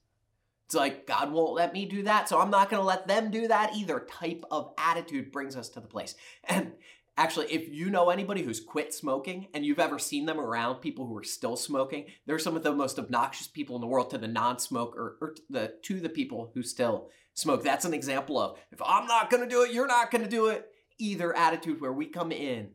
It's 0.65 0.75
like, 0.75 1.05
God 1.05 1.31
won't 1.31 1.53
let 1.53 1.73
me 1.73 1.85
do 1.85 2.03
that, 2.03 2.27
so 2.27 2.39
I'm 2.39 2.49
not 2.49 2.69
going 2.69 2.81
to 2.81 2.87
let 2.87 3.07
them 3.07 3.29
do 3.29 3.47
that 3.47 3.75
either. 3.75 3.99
Type 3.99 4.43
of 4.49 4.73
attitude 4.77 5.31
brings 5.31 5.55
us 5.55 5.69
to 5.69 5.79
the 5.79 5.87
place. 5.87 6.15
And 6.43 6.73
Actually, 7.17 7.47
if 7.53 7.69
you 7.69 7.89
know 7.89 8.09
anybody 8.09 8.43
who's 8.43 8.59
quit 8.59 8.93
smoking 8.93 9.47
and 9.53 9.65
you've 9.65 9.79
ever 9.79 9.97
seen 9.97 10.25
them 10.25 10.39
around 10.39 10.81
people 10.81 11.07
who 11.07 11.17
are 11.17 11.23
still 11.23 11.55
smoking, 11.55 12.05
they're 12.25 12.37
some 12.37 12.57
of 12.57 12.63
the 12.63 12.73
most 12.73 12.99
obnoxious 12.99 13.47
people 13.47 13.75
in 13.75 13.81
the 13.81 13.87
world 13.87 14.09
to 14.09 14.17
the 14.17 14.27
non-smoker 14.27 15.17
or 15.21 15.35
the 15.49 15.75
to 15.83 16.01
the 16.01 16.09
people 16.09 16.51
who 16.53 16.61
still 16.61 17.09
smoke. 17.33 17.63
That's 17.63 17.85
an 17.85 17.93
example 17.93 18.37
of 18.37 18.57
if 18.71 18.81
I'm 18.85 19.07
not 19.07 19.29
going 19.29 19.43
to 19.43 19.49
do 19.49 19.63
it, 19.63 19.71
you're 19.71 19.87
not 19.87 20.11
going 20.11 20.25
to 20.25 20.29
do 20.29 20.47
it. 20.47 20.69
Either 20.97 21.35
attitude 21.35 21.79
where 21.79 21.93
we 21.93 22.05
come 22.05 22.31
in 22.33 22.71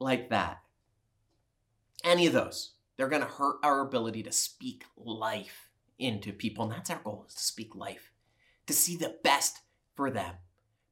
like 0.00 0.30
that. 0.30 0.58
Any 2.04 2.26
of 2.26 2.32
those, 2.32 2.72
they're 2.96 3.08
going 3.08 3.22
to 3.22 3.28
hurt 3.28 3.58
our 3.62 3.80
ability 3.80 4.24
to 4.24 4.32
speak 4.32 4.84
life 4.96 5.68
into 6.02 6.32
people, 6.32 6.64
and 6.64 6.72
that's 6.72 6.90
our 6.90 7.00
goal: 7.02 7.24
is 7.28 7.34
to 7.34 7.42
speak 7.42 7.74
life, 7.74 8.12
to 8.66 8.72
see 8.72 8.96
the 8.96 9.16
best 9.22 9.60
for 9.94 10.10
them. 10.10 10.34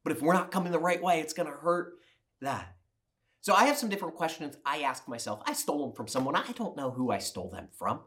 But 0.03 0.13
if 0.13 0.21
we're 0.21 0.33
not 0.33 0.51
coming 0.51 0.71
the 0.71 0.79
right 0.79 1.01
way, 1.01 1.19
it's 1.19 1.33
going 1.33 1.49
to 1.49 1.57
hurt 1.57 1.93
that. 2.41 2.75
So 3.41 3.53
I 3.53 3.65
have 3.65 3.77
some 3.77 3.89
different 3.89 4.15
questions 4.15 4.57
I 4.65 4.81
ask 4.81 5.07
myself. 5.07 5.41
I 5.45 5.53
stole 5.53 5.85
them 5.85 5.95
from 5.95 6.07
someone. 6.07 6.35
I 6.35 6.51
don't 6.51 6.77
know 6.77 6.91
who 6.91 7.11
I 7.11 7.17
stole 7.17 7.49
them 7.49 7.69
from. 7.77 8.01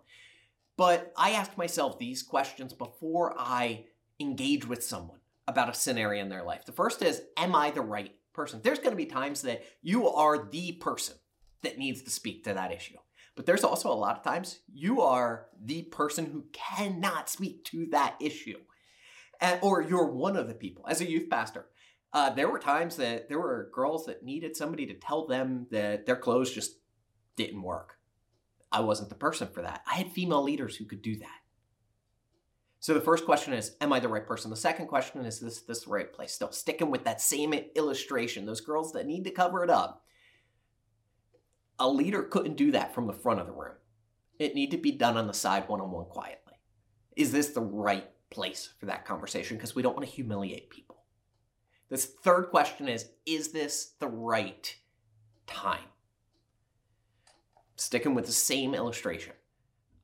But 0.77 1.12
I 1.17 1.31
ask 1.31 1.57
myself 1.57 1.99
these 1.99 2.23
questions 2.23 2.73
before 2.73 3.35
I 3.38 3.85
engage 4.21 4.67
with 4.67 4.83
someone 4.83 5.19
about 5.47 5.69
a 5.69 5.75
scenario 5.75 6.23
in 6.23 6.29
their 6.29 6.45
life. 6.45 6.64
The 6.64 6.73
first 6.73 7.03
is 7.03 7.23
Am 7.37 7.55
I 7.55 7.71
the 7.71 7.81
right 7.81 8.14
person? 8.33 8.61
There's 8.62 8.79
going 8.79 8.90
to 8.90 8.97
be 8.97 9.07
times 9.07 9.43
that 9.43 9.64
you 9.83 10.09
are 10.09 10.49
the 10.51 10.73
person 10.73 11.17
that 11.62 11.79
needs 11.79 12.03
to 12.03 12.11
speak 12.11 12.45
to 12.45 12.55
that 12.55 12.73
issue. 12.73 12.99
But 13.37 13.47
there's 13.47 13.64
also 13.64 13.90
a 13.90 13.94
lot 13.94 14.16
of 14.16 14.23
times 14.23 14.61
you 14.73 15.01
are 15.01 15.47
the 15.61 15.83
person 15.83 16.27
who 16.27 16.44
cannot 16.53 17.29
speak 17.29 17.64
to 17.64 17.87
that 17.87 18.16
issue. 18.20 18.59
And, 19.40 19.59
or 19.62 19.83
you're 19.83 20.07
one 20.07 20.37
of 20.37 20.47
the 20.47 20.55
people. 20.55 20.87
As 20.88 21.01
a 21.01 21.11
youth 21.11 21.29
pastor, 21.29 21.66
uh, 22.12 22.31
there 22.31 22.49
were 22.49 22.61
times 22.61 22.97
that 22.97 23.29
there 23.29 23.40
were 23.40 23.70
girls 23.75 24.07
that 24.07 24.23
needed 24.23 24.57
somebody 24.57 24.87
to 24.87 24.94
tell 24.94 25.27
them 25.27 25.66
that 25.73 26.07
their 26.07 26.16
clothes 26.16 26.53
just 26.53 26.79
didn't 27.37 27.62
work. 27.62 27.97
I 28.70 28.81
wasn't 28.81 29.09
the 29.09 29.16
person 29.16 29.49
for 29.49 29.62
that. 29.62 29.83
I 29.87 29.94
had 29.94 30.12
female 30.12 30.42
leaders 30.42 30.77
who 30.77 30.85
could 30.85 31.03
do 31.03 31.16
that. 31.16 31.40
So 32.79 32.92
the 32.92 33.01
first 33.01 33.25
question 33.25 33.55
is, 33.55 33.77
am 33.81 33.92
I 33.92 33.99
the 33.99 34.09
right 34.09 34.27
person? 34.27 34.51
The 34.51 34.57
second 34.57 34.88
question 34.88 35.25
is, 35.25 35.40
this 35.40 35.62
this 35.62 35.85
the 35.85 35.90
right 35.90 36.12
place? 36.12 36.33
Still 36.33 36.53
sticking 36.53 36.90
with 36.90 37.05
that 37.05 37.20
same 37.20 37.55
illustration, 37.75 38.44
those 38.44 38.61
girls 38.61 38.92
that 38.92 39.07
need 39.07 39.25
to 39.25 39.31
cover 39.31 39.64
it 39.64 39.70
up. 39.70 40.04
A 41.79 41.89
leader 41.89 42.23
couldn't 42.23 42.57
do 42.57 42.71
that 42.73 42.95
from 42.95 43.07
the 43.07 43.13
front 43.13 43.41
of 43.41 43.47
the 43.47 43.53
room. 43.53 43.75
It 44.39 44.55
needed 44.55 44.77
to 44.77 44.83
be 44.83 44.93
done 44.93 45.17
on 45.17 45.27
the 45.27 45.35
side 45.35 45.69
one-on-one 45.69 46.07
quietly. 46.07 46.55
Is 47.17 47.33
this 47.33 47.49
the 47.49 47.61
right 47.61 48.09
place 48.31 48.75
for 48.79 48.87
that 48.87 49.05
conversation? 49.05 49.57
Because 49.57 49.75
we 49.75 49.83
don't 49.83 49.97
want 49.97 50.09
to 50.09 50.15
humiliate 50.15 50.71
people. 50.71 51.05
This 51.89 52.07
third 52.07 52.51
question 52.51 52.89
is 52.89 53.11
Is 53.27 53.53
this 53.53 53.95
the 53.99 54.09
right 54.09 54.75
time? 55.47 55.85
Sticking 57.77 58.15
with 58.15 58.27
the 58.27 58.33
same 58.33 58.75
illustration. 58.75 59.35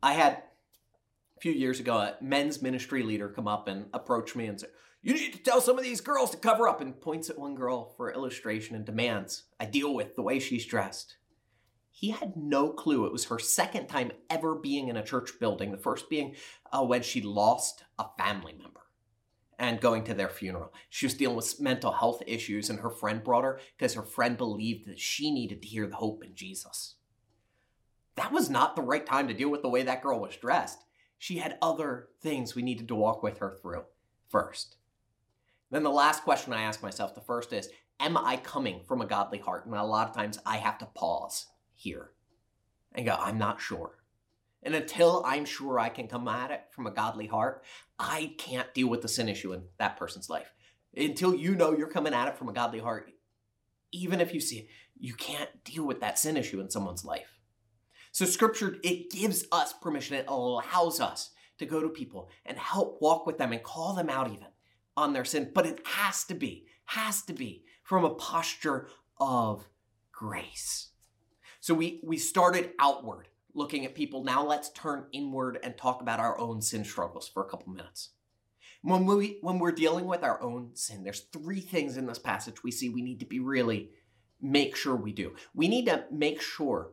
I 0.03 0.15
had 0.15 0.43
a 1.37 1.41
few 1.41 1.53
years 1.53 1.81
ago 1.81 1.97
a 1.97 2.17
men's 2.21 2.63
ministry 2.63 3.03
leader 3.03 3.29
come 3.29 3.49
up 3.49 3.69
and 3.69 3.87
approach 3.93 4.37
me 4.37 4.47
and 4.47 4.61
say, 4.61 4.69
You 5.03 5.15
need 5.15 5.33
to 5.33 5.39
tell 5.39 5.61
some 5.61 5.79
of 5.79 5.85
these 5.85 6.01
girls 6.01 6.31
to 6.31 6.37
cover 6.37 6.69
up, 6.69 6.81
and 6.81 7.01
points 7.01 7.31
at 7.31 7.39
one 7.39 7.55
girl 7.55 7.95
for 7.97 8.13
illustration 8.13 8.77
and 8.77 8.85
demands 8.85 9.45
I 9.59 9.67
deal 9.67 9.95
with 9.95 10.15
the 10.15 10.23
way 10.23 10.39
she's 10.39 10.67
dressed. 10.67 11.17
He 12.01 12.13
had 12.13 12.35
no 12.35 12.71
clue 12.71 13.05
it 13.05 13.13
was 13.13 13.27
her 13.27 13.39
second 13.39 13.89
time 13.89 14.11
ever 14.31 14.55
being 14.55 14.89
in 14.89 14.97
a 14.97 15.05
church 15.05 15.33
building, 15.39 15.71
the 15.71 15.77
first 15.77 16.09
being 16.09 16.35
uh, 16.73 16.83
when 16.83 17.03
she 17.03 17.21
lost 17.21 17.85
a 17.99 18.07
family 18.17 18.55
member 18.55 18.81
and 19.59 19.83
going 19.83 20.05
to 20.05 20.15
their 20.15 20.31
funeral. 20.31 20.73
She 20.89 21.05
was 21.05 21.13
dealing 21.13 21.37
with 21.37 21.61
mental 21.61 21.93
health 21.93 22.23
issues, 22.27 22.71
and 22.71 22.81
her 22.81 22.89
friend 22.89 23.23
brought 23.23 23.45
her 23.45 23.61
because 23.77 23.93
her 23.93 24.03
friend 24.03 24.39
believed 24.39 24.87
that 24.87 24.99
she 24.99 25.31
needed 25.31 25.61
to 25.61 25.69
hear 25.69 25.87
the 25.87 25.97
hope 25.97 26.25
in 26.25 26.35
Jesus. 26.35 26.95
That 28.15 28.33
was 28.33 28.49
not 28.49 28.77
the 28.77 28.83
right 28.83 29.05
time 29.05 29.29
to 29.29 29.35
deal 29.35 29.51
with 29.51 29.61
the 29.61 29.69
way 29.69 29.83
that 29.83 30.03
girl 30.03 30.21
was 30.21 30.39
dressed. 30.39 30.79
She 31.19 31.37
had 31.37 31.59
other 31.61 32.09
things 32.23 32.55
we 32.55 32.63
needed 32.63 32.89
to 32.89 32.95
walk 32.95 33.23
with 33.23 33.41
her 33.41 33.59
through 33.61 33.85
first. 34.31 34.77
Then 35.71 35.83
the 35.83 35.91
last 35.91 36.23
question 36.23 36.55
I 36.55 36.63
ask 36.63 36.83
myself 36.83 37.15
the 37.15 37.21
first 37.21 37.53
is 37.53 37.69
Am 38.01 38.17
I 38.17 38.39
coming 38.39 38.81
from 38.89 39.03
a 39.03 39.07
godly 39.07 39.39
heart? 39.39 39.67
And 39.67 39.75
a 39.75 39.85
lot 39.85 40.09
of 40.09 40.17
times 40.17 40.39
I 40.47 40.57
have 40.57 40.79
to 40.79 40.87
pause 40.87 41.45
here 41.81 42.11
and 42.95 43.07
go, 43.07 43.17
I'm 43.19 43.39
not 43.39 43.61
sure. 43.61 43.97
And 44.63 44.75
until 44.75 45.23
I'm 45.27 45.47
sure 45.47 45.79
I 45.79 45.89
can 45.89 46.07
come 46.07 46.29
at 46.29 46.51
it 46.51 46.65
from 46.71 46.87
a 46.87 46.91
godly 46.91 47.27
heart, 47.27 47.65
I 47.99 48.35
can't 48.37 48.73
deal 48.75 48.89
with 48.89 49.01
the 49.01 49.09
sin 49.09 49.29
issue 49.29 49.53
in 49.53 49.63
that 49.79 49.97
person's 49.97 50.29
life. 50.29 50.53
Until 50.95 51.35
you 51.35 51.55
know 51.55 51.77
you're 51.77 51.89
coming 51.89 52.13
at 52.13 52.29
it 52.29 52.37
from 52.37 52.49
a 52.49 52.53
godly 52.53 52.81
heart, 52.81 53.11
even 53.93 54.21
if 54.21 54.35
you 54.35 54.41
see 54.41 54.59
it, 54.59 54.69
you 54.99 55.15
can't 55.15 55.65
deal 55.65 55.87
with 55.87 56.01
that 56.01 56.19
sin 56.19 56.37
issue 56.37 56.61
in 56.61 56.69
someone's 56.69 57.05
life. 57.05 57.39
So 58.13 58.27
scripture, 58.27 58.77
it 58.83 59.11
gives 59.11 59.47
us 59.51 59.73
permission. 59.73 60.17
It 60.17 60.27
allows 60.29 61.01
us 61.01 61.31
to 61.59 61.67
go 61.67 61.81
to 61.81 61.89
people 61.89 62.29
and 62.45 62.59
help 62.59 63.01
walk 63.01 63.27
with 63.27 63.39
them 63.39 63.53
and 63.53 63.63
call 63.63 63.95
them 63.95 64.11
out 64.11 64.29
even 64.29 64.49
on 64.97 65.13
their 65.13 65.25
sin. 65.25 65.53
But 65.55 65.67
it 65.67 65.81
has 65.87 66.25
to 66.25 66.35
be, 66.35 66.67
has 66.87 67.23
to 67.23 67.33
be 67.33 67.65
from 67.83 68.05
a 68.05 68.15
posture 68.15 68.89
of 69.19 69.69
grace. 70.13 70.91
So 71.61 71.75
we, 71.75 72.01
we 72.03 72.17
started 72.17 72.71
outward 72.79 73.29
looking 73.55 73.85
at 73.85 73.95
people. 73.95 74.25
Now 74.25 74.45
let's 74.45 74.71
turn 74.71 75.07
inward 75.13 75.59
and 75.63 75.77
talk 75.77 76.01
about 76.01 76.21
our 76.21 76.39
own 76.39 76.63
sin 76.63 76.85
struggles 76.85 77.29
for 77.29 77.45
a 77.45 77.49
couple 77.49 77.73
minutes. 77.73 78.11
When 78.83 79.05
we 79.05 79.39
when 79.43 79.59
we're 79.59 79.73
dealing 79.73 80.07
with 80.07 80.23
our 80.23 80.43
own 80.43 80.71
sin, 80.73 81.05
there's 81.05 81.21
three 81.21 81.61
things 81.61 81.99
in 81.99 82.07
this 82.07 82.19
passage 82.19 82.65
we 82.65 82.71
see 82.71 82.89
we 82.89 83.03
need 83.03 83.21
to 83.21 83.27
be 83.27 83.39
really 83.39 83.91
make 84.41 84.75
sure 84.75 84.97
we 84.97 85.13
do. 85.13 85.35
We 85.55 85.69
need 85.69 85.85
to 85.87 86.05
make 86.11 86.41
sure 86.41 86.93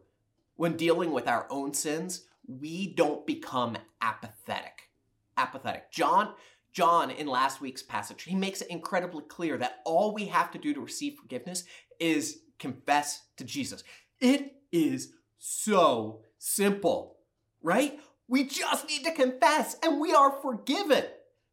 when 0.58 0.75
dealing 0.75 1.12
with 1.12 1.30
our 1.30 1.47
own 1.49 1.73
sins, 1.73 2.25
we 2.45 2.93
don't 2.93 3.25
become 3.25 3.77
apathetic. 4.01 4.89
Apathetic. 5.38 5.91
John 5.91 6.34
John 6.73 7.10
in 7.10 7.27
last 7.27 7.62
week's 7.62 7.82
passage, 7.82 8.23
he 8.23 8.36
makes 8.36 8.62
it 8.62 8.67
incredibly 8.67 9.23
clear 9.23 9.58
that 9.58 9.80
all 9.86 10.13
we 10.13 10.25
have 10.25 10.51
to 10.51 10.58
do 10.58 10.73
to 10.73 10.82
receive 10.82 11.15
forgiveness 11.15 11.63
is 12.01 12.39
confess 12.60 13.23
to 13.38 13.45
Jesus. 13.45 13.84
It 14.19 14.57
is 14.71 15.13
so 15.38 16.21
simple, 16.38 17.17
right? 17.62 17.99
We 18.27 18.45
just 18.45 18.88
need 18.88 19.03
to 19.06 19.12
confess 19.12 19.75
and 19.84 19.99
we 19.99 20.13
are 20.13 20.32
forgiven. 20.41 21.06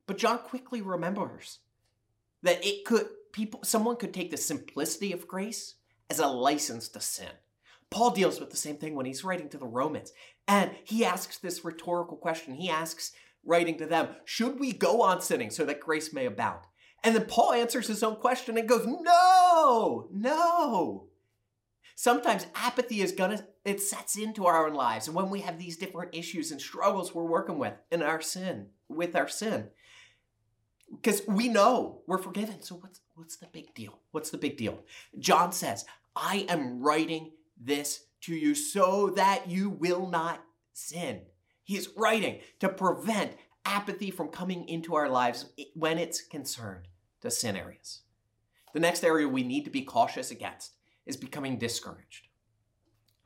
But 0.07 0.19
John 0.19 0.39
quickly 0.39 0.83
remembers 0.83 1.61
that 2.43 2.65
it 2.65 2.85
could 2.85 3.09
people 3.33 3.61
someone 3.65 3.97
could 3.97 4.13
take 4.13 4.31
the 4.31 4.37
simplicity 4.37 5.13
of 5.13 5.27
grace 5.27 5.77
as 6.11 6.19
a 6.19 6.27
license 6.27 6.89
to 6.91 7.01
sin. 7.01 7.31
Paul 7.91 8.11
deals 8.11 8.41
with 8.41 8.51
the 8.51 8.57
same 8.57 8.77
thing 8.77 8.95
when 8.95 9.07
he's 9.07 9.25
writing 9.25 9.49
to 9.51 9.59
the 9.59 9.67
Romans. 9.67 10.13
And 10.49 10.73
he 10.85 11.05
asks 11.05 11.39
this 11.39 11.65
rhetorical 11.65 12.17
question. 12.17 12.55
He 12.55 12.69
asks, 12.69 13.13
writing 13.45 13.79
to 13.79 13.87
them, 13.87 14.09
should 14.25 14.59
we 14.59 14.73
go 14.73 15.03
on 15.03 15.21
sinning 15.21 15.51
so 15.51 15.65
that 15.65 15.81
grace 15.81 16.13
may 16.13 16.27
abound? 16.27 16.61
And 17.03 17.15
then 17.15 17.27
Paul 17.27 17.53
answers 17.53 17.87
his 17.87 18.03
own 18.03 18.17
question 18.17 18.59
and 18.59 18.69
goes, 18.69 18.87
no, 18.87 20.09
no. 20.11 21.09
Sometimes 21.95 22.47
apathy 22.55 23.01
is 23.01 23.13
gonna, 23.13 23.47
it 23.65 23.81
sets 23.81 24.17
into 24.17 24.47
our 24.47 24.67
own 24.67 24.75
lives. 24.75 25.07
And 25.07 25.15
when 25.15 25.31
we 25.31 25.41
have 25.41 25.59
these 25.59 25.77
different 25.77 26.15
issues 26.15 26.51
and 26.51 26.61
struggles 26.61 27.15
we're 27.15 27.25
working 27.25 27.59
with 27.59 27.75
in 27.91 28.03
our 28.03 28.21
sin, 28.21 28.69
with 28.89 29.15
our 29.15 29.29
sin, 29.29 29.69
because 30.91 31.23
we 31.27 31.49
know 31.49 32.03
we're 32.07 32.19
forgiven. 32.19 32.63
So 32.63 32.77
what's, 32.77 33.01
what's 33.15 33.37
the 33.37 33.47
big 33.47 33.75
deal? 33.75 34.01
What's 34.11 34.31
the 34.31 34.39
big 34.39 34.57
deal? 34.57 34.81
John 35.19 35.53
says, 35.53 35.85
I 36.17 36.47
am 36.49 36.81
writing 36.83 37.33
this 37.61 38.05
to 38.23 38.35
you 38.35 38.55
so 38.55 39.11
that 39.11 39.49
you 39.49 39.71
will 39.71 40.09
not 40.09 40.43
sin. 40.73 41.23
He's 41.63 41.89
writing 41.97 42.41
to 42.61 42.69
prevent 42.69 43.33
apathy 43.65 44.11
from 44.11 44.29
coming 44.29 44.69
into 44.69 44.95
our 44.95 45.09
lives 45.09 45.47
when 45.75 45.99
it's 45.99 46.21
concerned 46.21 46.89
to 47.23 47.31
sin 47.31 47.57
areas. 47.57 48.01
The 48.75 48.81
next 48.81 49.05
area 49.05 49.29
we 49.29 49.43
need 49.43 49.65
to 49.65 49.71
be 49.71 49.83
cautious 49.83 50.31
against 50.31 50.73
is 51.07 51.17
becoming 51.17 51.59
discouraged. 51.59 52.29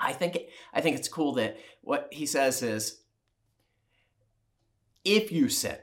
I 0.01 0.13
think 0.13 0.39
I 0.73 0.81
think 0.81 0.97
it's 0.97 1.09
cool 1.09 1.33
that 1.35 1.59
what 1.81 2.09
he 2.13 2.27
says 2.27 2.63
is 2.63 3.03
if 5.05 5.33
you 5.33 5.49
sin, 5.49 5.77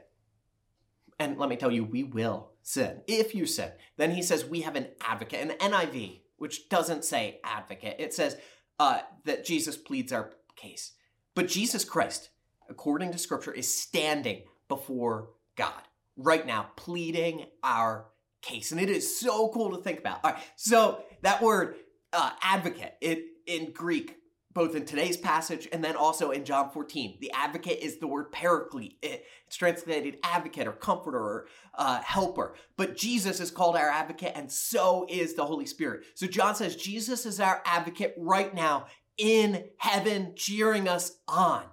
and 1.18 1.38
let 1.38 1.48
me 1.48 1.56
tell 1.56 1.70
you, 1.70 1.84
we 1.84 2.04
will 2.04 2.52
sin. 2.62 3.02
If 3.06 3.34
you 3.34 3.46
sin, 3.46 3.70
then 3.96 4.12
he 4.12 4.22
says 4.22 4.44
we 4.44 4.62
have 4.62 4.76
an 4.76 4.88
advocate, 5.00 5.40
an 5.40 5.72
NIV, 5.72 6.20
which 6.36 6.68
doesn't 6.68 7.04
say 7.04 7.40
advocate. 7.44 7.96
It 7.98 8.14
says 8.14 8.36
uh, 8.78 9.00
that 9.24 9.44
Jesus 9.44 9.76
pleads 9.76 10.12
our 10.12 10.32
case. 10.54 10.92
But 11.34 11.48
Jesus 11.48 11.84
Christ, 11.84 12.30
according 12.68 13.12
to 13.12 13.18
Scripture, 13.18 13.52
is 13.52 13.72
standing 13.72 14.42
before 14.68 15.30
God. 15.56 15.82
right 16.16 16.46
now, 16.46 16.70
pleading 16.76 17.44
our 17.62 18.06
case. 18.40 18.72
And 18.72 18.80
it 18.80 18.88
is 18.88 19.20
so 19.20 19.48
cool 19.48 19.76
to 19.76 19.82
think 19.82 19.98
about. 19.98 20.20
All 20.24 20.32
right, 20.32 20.42
so 20.56 21.02
that 21.22 21.42
word 21.42 21.76
uh, 22.16 22.30
advocate, 22.40 22.94
it 23.00 23.24
in 23.46 23.72
Greek, 23.72 24.16
both 24.52 24.74
in 24.74 24.86
today's 24.86 25.18
passage 25.18 25.68
and 25.70 25.84
then 25.84 25.96
also 25.96 26.30
in 26.30 26.44
John 26.44 26.70
14. 26.70 27.18
The 27.20 27.30
advocate 27.32 27.78
is 27.80 27.98
the 27.98 28.06
word 28.06 28.32
paraclete. 28.32 28.96
It's 29.02 29.56
translated 29.56 30.16
advocate 30.22 30.66
or 30.66 30.72
comforter 30.72 31.18
or 31.18 31.46
uh, 31.74 32.00
helper. 32.00 32.54
But 32.78 32.96
Jesus 32.96 33.38
is 33.38 33.50
called 33.50 33.76
our 33.76 33.90
advocate, 33.90 34.32
and 34.34 34.50
so 34.50 35.06
is 35.10 35.34
the 35.34 35.44
Holy 35.44 35.66
Spirit. 35.66 36.04
So 36.14 36.26
John 36.26 36.54
says 36.54 36.74
Jesus 36.74 37.26
is 37.26 37.38
our 37.38 37.62
advocate 37.66 38.14
right 38.16 38.52
now 38.54 38.86
in 39.18 39.64
heaven, 39.76 40.32
cheering 40.36 40.88
us 40.88 41.18
on, 41.28 41.64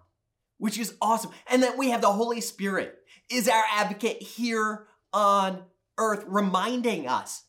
which 0.57 0.77
is 0.77 0.95
awesome. 1.01 1.31
And 1.49 1.63
then 1.63 1.77
we 1.77 1.91
have 1.91 2.01
the 2.01 2.11
Holy 2.11 2.41
Spirit 2.41 2.99
is 3.31 3.47
our 3.47 3.63
advocate 3.71 4.21
here 4.21 4.87
on 5.13 5.63
earth, 5.97 6.25
reminding 6.27 7.07
us 7.07 7.43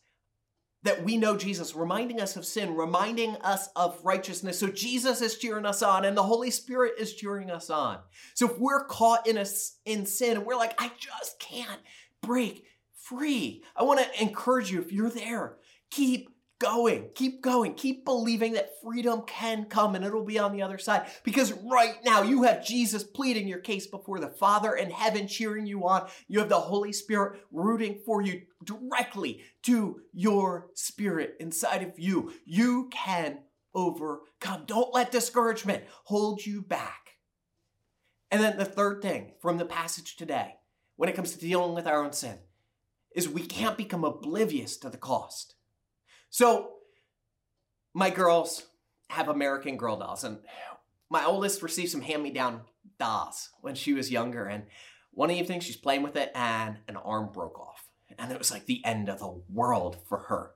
that 0.85 1.03
we 1.03 1.17
know 1.17 1.35
Jesus, 1.35 1.75
reminding 1.75 2.21
us 2.21 2.35
of 2.35 2.45
sin, 2.45 2.75
reminding 2.75 3.35
us 3.37 3.69
of 3.75 3.99
righteousness. 4.03 4.59
So 4.59 4.67
Jesus 4.67 5.19
is 5.19 5.37
cheering 5.37 5.65
us 5.65 5.81
on 5.81 6.05
and 6.05 6.15
the 6.15 6.23
Holy 6.23 6.51
Spirit 6.51 6.93
is 6.99 7.15
cheering 7.15 7.49
us 7.49 7.71
on. 7.71 7.97
So 8.35 8.47
if 8.49 8.59
we're 8.59 8.85
caught 8.85 9.27
in 9.27 9.37
a 9.37 9.45
in 9.85 10.05
sin 10.05 10.37
and 10.37 10.45
we're 10.45 10.55
like, 10.55 10.79
I 10.79 10.91
just 10.99 11.39
can't 11.39 11.81
break 12.21 12.65
free. 12.93 13.63
I 13.75 13.81
want 13.81 13.99
to 13.99 14.21
encourage 14.21 14.71
you 14.71 14.79
if 14.79 14.93
you're 14.93 15.09
there, 15.09 15.57
keep 15.89 16.29
going, 16.59 17.09
keep 17.15 17.41
going, 17.41 17.73
keep 17.73 18.05
believing 18.05 18.53
that 18.53 18.81
freedom 18.81 19.23
can 19.27 19.65
come 19.65 19.95
and 19.95 20.05
it'll 20.05 20.23
be 20.23 20.39
on 20.39 20.53
the 20.53 20.61
other 20.61 20.77
side. 20.77 21.07
Because 21.23 21.51
right 21.53 21.95
now 22.03 22.21
you 22.21 22.43
have 22.43 22.65
Jesus 22.65 23.03
pleading 23.03 23.47
your 23.47 23.59
case 23.59 23.87
before 23.87 24.19
the 24.19 24.29
Father 24.29 24.73
in 24.73 24.89
heaven, 24.89 25.27
cheering 25.27 25.65
you 25.65 25.87
on. 25.87 26.07
You 26.27 26.39
have 26.39 26.49
the 26.49 26.59
Holy 26.59 26.93
Spirit 26.93 27.41
rooting 27.51 27.99
for 28.05 28.21
you 28.21 28.43
directly 28.63 29.41
to 29.63 30.01
your 30.13 30.69
spirit 30.73 31.35
inside 31.39 31.83
of 31.83 31.99
you. 31.99 32.33
You 32.45 32.89
can 32.91 33.39
overcome. 33.73 34.63
Don't 34.65 34.93
let 34.93 35.11
discouragement 35.11 35.83
hold 36.05 36.45
you 36.45 36.61
back. 36.61 37.11
And 38.31 38.41
then 38.41 38.57
the 38.57 38.65
third 38.65 39.01
thing 39.01 39.33
from 39.41 39.57
the 39.57 39.65
passage 39.65 40.15
today, 40.15 40.55
when 40.95 41.09
it 41.09 41.15
comes 41.15 41.33
to 41.33 41.39
dealing 41.39 41.75
with 41.75 41.85
our 41.85 42.03
own 42.03 42.13
sin, 42.13 42.37
is 43.13 43.29
we 43.29 43.45
can't 43.45 43.77
become 43.77 44.03
oblivious 44.03 44.77
to 44.77 44.89
the 44.89 44.97
cost. 44.97 45.55
So, 46.35 46.71
my 47.93 48.09
girls 48.09 48.65
have 49.09 49.29
American 49.29 49.77
Girl 49.77 49.95
dolls, 49.95 50.25
and 50.25 50.39
my 51.09 51.23
oldest 51.23 51.63
received 51.63 51.91
some 51.91 52.01
hand 52.01 52.23
me 52.23 52.29
down 52.29 52.63
dolls 52.99 53.51
when 53.61 53.73
she 53.73 53.93
was 53.93 54.11
younger. 54.11 54.45
And 54.45 54.65
one 55.11 55.31
evening 55.31 55.61
she's 55.61 55.77
playing 55.77 56.03
with 56.03 56.17
it, 56.17 56.33
and 56.35 56.79
an 56.89 56.97
arm 56.97 57.29
broke 57.31 57.57
off. 57.57 57.87
And 58.19 58.33
it 58.33 58.37
was 58.37 58.51
like 58.51 58.65
the 58.65 58.83
end 58.83 59.07
of 59.07 59.19
the 59.19 59.41
world 59.49 59.95
for 60.09 60.17
her. 60.27 60.51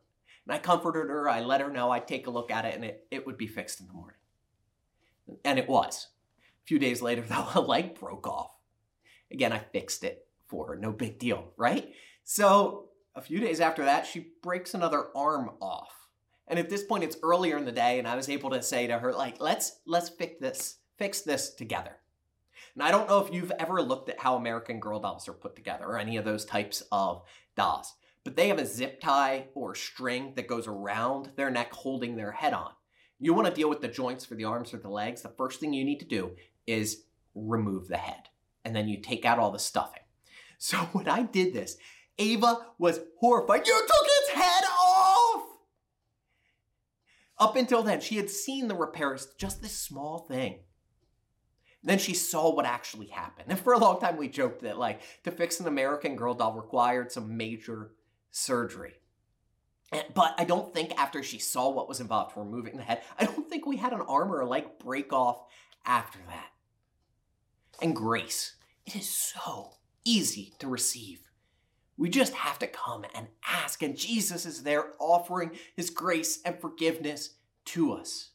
And 0.46 0.54
I 0.54 0.60
comforted 0.60 1.10
her, 1.10 1.30
I 1.30 1.40
let 1.40 1.62
her 1.62 1.72
know 1.72 1.92
I'd 1.92 2.10
take 2.10 2.28
a 2.28 2.30
look 2.30 2.52
at 2.52 2.66
it, 2.66 2.76
and 2.76 2.84
it, 2.84 3.08
it 3.10 3.26
would 3.26 3.38
be 3.38 3.48
fixed 3.48 3.80
in 3.80 3.88
the 3.88 3.94
morning. 3.94 4.18
And 5.46 5.58
it 5.58 5.70
was. 5.70 6.08
A 6.42 6.66
few 6.66 6.78
days 6.78 7.02
later, 7.02 7.22
though, 7.30 7.48
a 7.56 7.62
leg 7.62 7.98
broke 7.98 8.28
off. 8.28 8.52
Again, 9.32 9.54
I 9.54 9.60
fixed 9.60 10.04
it 10.04 10.28
for 10.46 10.68
her. 10.68 10.76
No 10.76 10.92
big 10.92 11.20
deal, 11.20 11.54
right? 11.56 11.94
So 12.26 12.89
a 13.20 13.22
few 13.22 13.42
days 13.42 13.60
after 13.60 13.84
that, 13.84 14.08
she 14.08 14.28
breaks 14.42 14.74
another 14.74 15.08
arm 15.14 15.52
off. 15.62 16.08
And 16.48 16.58
at 16.58 16.70
this 16.70 16.84
point, 16.84 17.04
it's 17.04 17.18
earlier 17.22 17.58
in 17.58 17.66
the 17.66 17.72
day, 17.72 18.00
and 18.00 18.08
I 18.08 18.16
was 18.16 18.30
able 18.30 18.50
to 18.52 18.64
say 18.64 18.88
to 18.88 18.98
her, 18.98 19.14
like, 19.14 19.42
let's 19.42 19.82
let's 19.86 20.08
fix 20.08 20.40
this, 20.40 20.78
fix 20.98 21.22
this 21.22 21.54
together. 21.54 21.98
And 22.74 22.82
I 22.82 22.92
don't 22.92 23.10
know 23.10 23.20
if 23.20 23.34
you've 23.34 23.52
ever 23.60 23.82
looked 23.82 24.10
at 24.10 24.22
how 24.22 24.38
American 24.38 24.80
Girl 24.80 25.02
dolls 25.02 25.28
are 25.28 25.34
put 25.34 25.56
together 25.56 25.86
or 25.86 26.00
any 26.00 26.16
of 26.16 26.24
those 26.24 26.46
types 26.46 26.82
of 26.94 27.24
dolls, 27.56 27.94
but 28.24 28.38
they 28.38 28.48
have 28.48 28.58
a 28.58 28.66
zip 28.66 29.02
tie 29.02 29.48
or 29.54 29.76
string 29.76 30.32
that 30.38 30.48
goes 30.48 30.66
around 30.66 31.32
their 31.36 31.52
neck 31.52 31.74
holding 31.74 32.16
their 32.16 32.32
head 32.32 32.54
on. 32.54 32.72
You 33.20 33.34
want 33.34 33.50
to 33.50 33.54
deal 33.54 33.70
with 33.70 33.82
the 33.82 33.90
joints 33.90 34.24
for 34.24 34.36
the 34.36 34.46
arms 34.46 34.74
or 34.74 34.78
the 34.78 34.90
legs, 34.90 35.24
the 35.24 35.30
first 35.30 35.60
thing 35.60 35.74
you 35.74 35.84
need 35.84 36.00
to 36.00 36.06
do 36.06 36.32
is 36.66 37.04
remove 37.36 37.90
the 37.90 37.98
head. 37.98 38.30
And 38.64 38.74
then 38.74 38.88
you 38.88 39.02
take 39.02 39.26
out 39.26 39.40
all 39.40 39.52
the 39.52 39.60
stuffing. 39.60 40.04
So 40.58 40.78
when 40.94 41.10
I 41.10 41.24
did 41.24 41.54
this, 41.54 41.78
Ava 42.20 42.68
was 42.78 43.00
horrified. 43.20 43.66
You 43.66 43.74
took 43.74 44.08
its 44.08 44.30
head 44.32 44.64
off! 44.66 45.44
Up 47.40 47.56
until 47.56 47.82
then, 47.82 48.02
she 48.02 48.18
had 48.18 48.30
seen 48.30 48.68
the 48.68 48.76
repairs, 48.76 49.30
just 49.38 49.62
this 49.62 49.76
small 49.76 50.20
thing. 50.20 50.60
Then 51.82 51.98
she 51.98 52.14
saw 52.14 52.54
what 52.54 52.66
actually 52.66 53.08
happened. 53.08 53.48
And 53.50 53.58
for 53.58 53.72
a 53.72 53.78
long 53.78 54.02
time, 54.02 54.18
we 54.18 54.28
joked 54.28 54.64
that, 54.64 54.78
like, 54.78 55.02
to 55.24 55.32
fix 55.32 55.62
an 55.62 55.68
American 55.68 56.18
Girl 56.18 56.34
doll 56.34 56.54
required 56.54 57.12
some 57.12 57.38
major 57.38 57.94
surgery. 58.32 58.96
But 60.14 60.36
I 60.38 60.44
don't 60.44 60.74
think 60.74 61.00
after 61.00 61.24
she 61.24 61.40
saw 61.40 61.70
what 61.70 61.88
was 61.88 62.02
involved 62.02 62.34
for 62.34 62.44
removing 62.44 62.76
the 62.76 62.84
head, 62.84 63.02
I 63.18 63.26
don't 63.26 63.50
think 63.50 63.66
we 63.66 63.78
had 63.78 63.94
an 63.94 64.02
arm 64.02 64.32
or 64.32 64.42
a 64.42 64.48
leg 64.48 64.66
break 64.84 65.14
off 65.14 65.46
after 65.86 66.20
that. 66.28 66.50
And 67.82 67.96
grace, 67.96 68.56
it 68.86 68.96
is 68.98 69.10
so 69.10 69.76
easy 70.04 70.54
to 70.60 70.68
receive. 70.68 71.29
We 72.00 72.10
just 72.10 72.34
have 72.34 72.58
to 72.60 72.68
come 72.68 73.06
and 73.14 73.28
ask, 73.46 73.84
and 73.84 73.98
Jesus 73.98 74.46
is 74.46 74.64
there 74.64 74.94
offering 75.00 75.52
his 75.76 75.90
grace 75.90 76.40
and 76.46 76.58
forgiveness 76.58 77.32
to 77.66 77.92
us. 77.92 78.30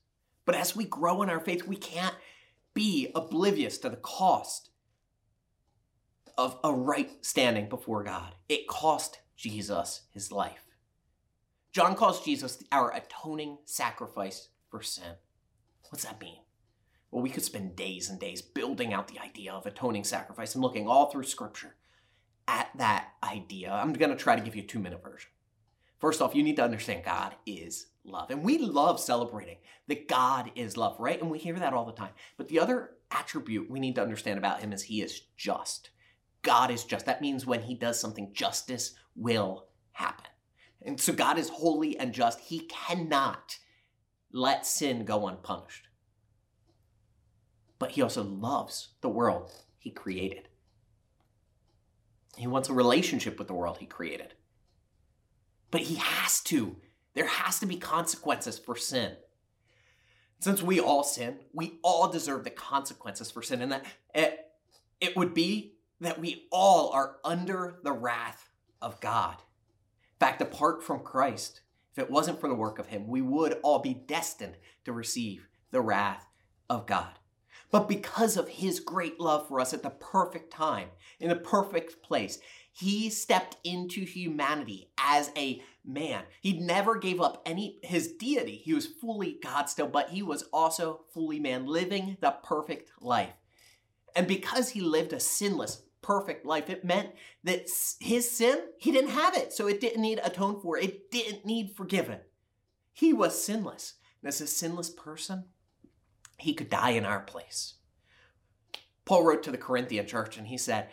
But 0.44 0.54
as 0.54 0.76
we 0.76 0.84
grow 0.84 1.22
in 1.22 1.30
our 1.30 1.40
faith, 1.40 1.66
we 1.66 1.76
can't 1.76 2.14
be 2.74 3.10
oblivious 3.14 3.78
to 3.78 3.88
the 3.88 3.96
cost 3.96 4.68
of 6.36 6.58
a 6.62 6.74
right 6.74 7.24
standing 7.24 7.70
before 7.70 8.04
God. 8.04 8.34
It 8.50 8.68
cost 8.68 9.20
Jesus 9.34 10.02
his 10.10 10.30
life. 10.30 10.66
John 11.72 11.94
calls 11.94 12.22
Jesus 12.22 12.62
our 12.70 12.94
atoning 12.94 13.56
sacrifice 13.64 14.50
for 14.68 14.82
sin. 14.82 15.14
What's 15.88 16.04
that 16.04 16.20
mean? 16.20 16.40
Well, 17.10 17.22
we 17.22 17.30
could 17.30 17.44
spend 17.44 17.76
days 17.76 18.10
and 18.10 18.20
days 18.20 18.42
building 18.42 18.92
out 18.92 19.08
the 19.08 19.20
idea 19.20 19.52
of 19.52 19.64
atoning 19.64 20.04
sacrifice 20.04 20.54
and 20.54 20.62
looking 20.62 20.86
all 20.86 21.06
through 21.06 21.22
Scripture 21.22 21.76
at 22.46 22.68
that 22.76 23.13
idea, 23.24 23.72
I'm 23.72 23.92
going 23.92 24.10
to 24.10 24.16
try 24.16 24.36
to 24.36 24.42
give 24.42 24.54
you 24.54 24.62
a 24.62 24.66
two 24.66 24.78
minute 24.78 25.02
version. 25.02 25.30
First 25.98 26.20
off, 26.20 26.34
you 26.34 26.42
need 26.42 26.56
to 26.56 26.64
understand 26.64 27.04
God 27.04 27.34
is 27.46 27.86
love. 28.04 28.30
And 28.30 28.42
we 28.42 28.58
love 28.58 29.00
celebrating 29.00 29.58
that 29.88 30.08
God 30.08 30.50
is 30.54 30.76
love, 30.76 30.96
right? 31.00 31.20
And 31.20 31.30
we 31.30 31.38
hear 31.38 31.58
that 31.58 31.72
all 31.72 31.86
the 31.86 31.92
time. 31.92 32.12
But 32.36 32.48
the 32.48 32.60
other 32.60 32.90
attribute 33.10 33.70
we 33.70 33.80
need 33.80 33.94
to 33.94 34.02
understand 34.02 34.38
about 34.38 34.60
him 34.60 34.72
is 34.72 34.82
he 34.82 35.00
is 35.00 35.22
just. 35.36 35.90
God 36.42 36.70
is 36.70 36.84
just. 36.84 37.06
That 37.06 37.22
means 37.22 37.46
when 37.46 37.62
he 37.62 37.74
does 37.74 37.98
something, 37.98 38.32
justice 38.34 38.94
will 39.16 39.66
happen. 39.92 40.26
And 40.82 41.00
so 41.00 41.12
God 41.12 41.38
is 41.38 41.48
holy 41.48 41.98
and 41.98 42.12
just. 42.12 42.40
He 42.40 42.60
cannot 42.60 43.56
let 44.32 44.66
sin 44.66 45.04
go 45.04 45.26
unpunished. 45.26 45.88
But 47.78 47.92
he 47.92 48.02
also 48.02 48.22
loves 48.22 48.90
the 49.00 49.08
world 49.08 49.50
he 49.78 49.90
created. 49.90 50.48
He 52.36 52.46
wants 52.46 52.68
a 52.68 52.72
relationship 52.74 53.38
with 53.38 53.48
the 53.48 53.54
world 53.54 53.78
he 53.78 53.86
created. 53.86 54.34
But 55.70 55.82
he 55.82 55.96
has 55.96 56.40
to. 56.42 56.76
There 57.14 57.26
has 57.26 57.58
to 57.60 57.66
be 57.66 57.76
consequences 57.76 58.58
for 58.58 58.76
sin. 58.76 59.12
Since 60.40 60.62
we 60.62 60.80
all 60.80 61.04
sin, 61.04 61.38
we 61.52 61.78
all 61.82 62.08
deserve 62.08 62.44
the 62.44 62.50
consequences 62.50 63.30
for 63.30 63.42
sin. 63.42 63.62
And 63.62 63.72
that 63.72 63.86
it, 64.14 64.46
it 65.00 65.16
would 65.16 65.32
be 65.32 65.74
that 66.00 66.20
we 66.20 66.46
all 66.50 66.90
are 66.90 67.16
under 67.24 67.78
the 67.82 67.92
wrath 67.92 68.50
of 68.82 69.00
God. 69.00 69.36
In 69.38 70.26
fact, 70.26 70.42
apart 70.42 70.82
from 70.82 71.00
Christ, 71.00 71.60
if 71.92 72.02
it 72.02 72.10
wasn't 72.10 72.40
for 72.40 72.48
the 72.48 72.54
work 72.54 72.78
of 72.78 72.88
him, 72.88 73.06
we 73.06 73.22
would 73.22 73.58
all 73.62 73.78
be 73.78 73.94
destined 73.94 74.56
to 74.84 74.92
receive 74.92 75.48
the 75.70 75.80
wrath 75.80 76.26
of 76.68 76.86
God. 76.86 77.18
But 77.74 77.88
because 77.88 78.36
of 78.36 78.48
his 78.48 78.78
great 78.78 79.18
love 79.18 79.48
for 79.48 79.58
us 79.58 79.74
at 79.74 79.82
the 79.82 79.90
perfect 79.90 80.52
time, 80.52 80.90
in 81.18 81.28
the 81.28 81.34
perfect 81.34 82.04
place, 82.04 82.38
he 82.70 83.10
stepped 83.10 83.56
into 83.64 84.04
humanity 84.04 84.92
as 84.96 85.32
a 85.36 85.60
man. 85.84 86.22
He 86.40 86.60
never 86.60 86.96
gave 86.96 87.20
up 87.20 87.42
any 87.44 87.80
his 87.82 88.12
deity. 88.12 88.58
He 88.58 88.74
was 88.74 88.86
fully 88.86 89.40
God 89.42 89.68
still, 89.68 89.88
but 89.88 90.10
he 90.10 90.22
was 90.22 90.44
also 90.52 91.06
fully 91.12 91.40
man, 91.40 91.66
living 91.66 92.16
the 92.20 92.36
perfect 92.44 92.92
life. 93.00 93.32
And 94.14 94.28
because 94.28 94.68
he 94.68 94.80
lived 94.80 95.12
a 95.12 95.18
sinless, 95.18 95.82
perfect 96.00 96.46
life, 96.46 96.70
it 96.70 96.84
meant 96.84 97.10
that 97.42 97.66
his 97.98 98.30
sin, 98.30 98.68
he 98.78 98.92
didn't 98.92 99.10
have 99.10 99.36
it. 99.36 99.52
So 99.52 99.66
it 99.66 99.80
didn't 99.80 100.02
need 100.02 100.20
atoned 100.22 100.62
for. 100.62 100.78
It 100.78 101.10
didn't 101.10 101.44
need 101.44 101.74
forgiven. 101.76 102.20
He 102.92 103.12
was 103.12 103.44
sinless. 103.44 103.94
And 104.22 104.28
as 104.28 104.40
a 104.40 104.46
sinless 104.46 104.90
person, 104.90 105.46
he 106.36 106.54
could 106.54 106.70
die 106.70 106.90
in 106.90 107.04
our 107.04 107.20
place. 107.20 107.74
Paul 109.04 109.24
wrote 109.24 109.42
to 109.44 109.50
the 109.50 109.58
Corinthian 109.58 110.06
church 110.06 110.36
and 110.36 110.46
he 110.46 110.58
said, 110.58 110.88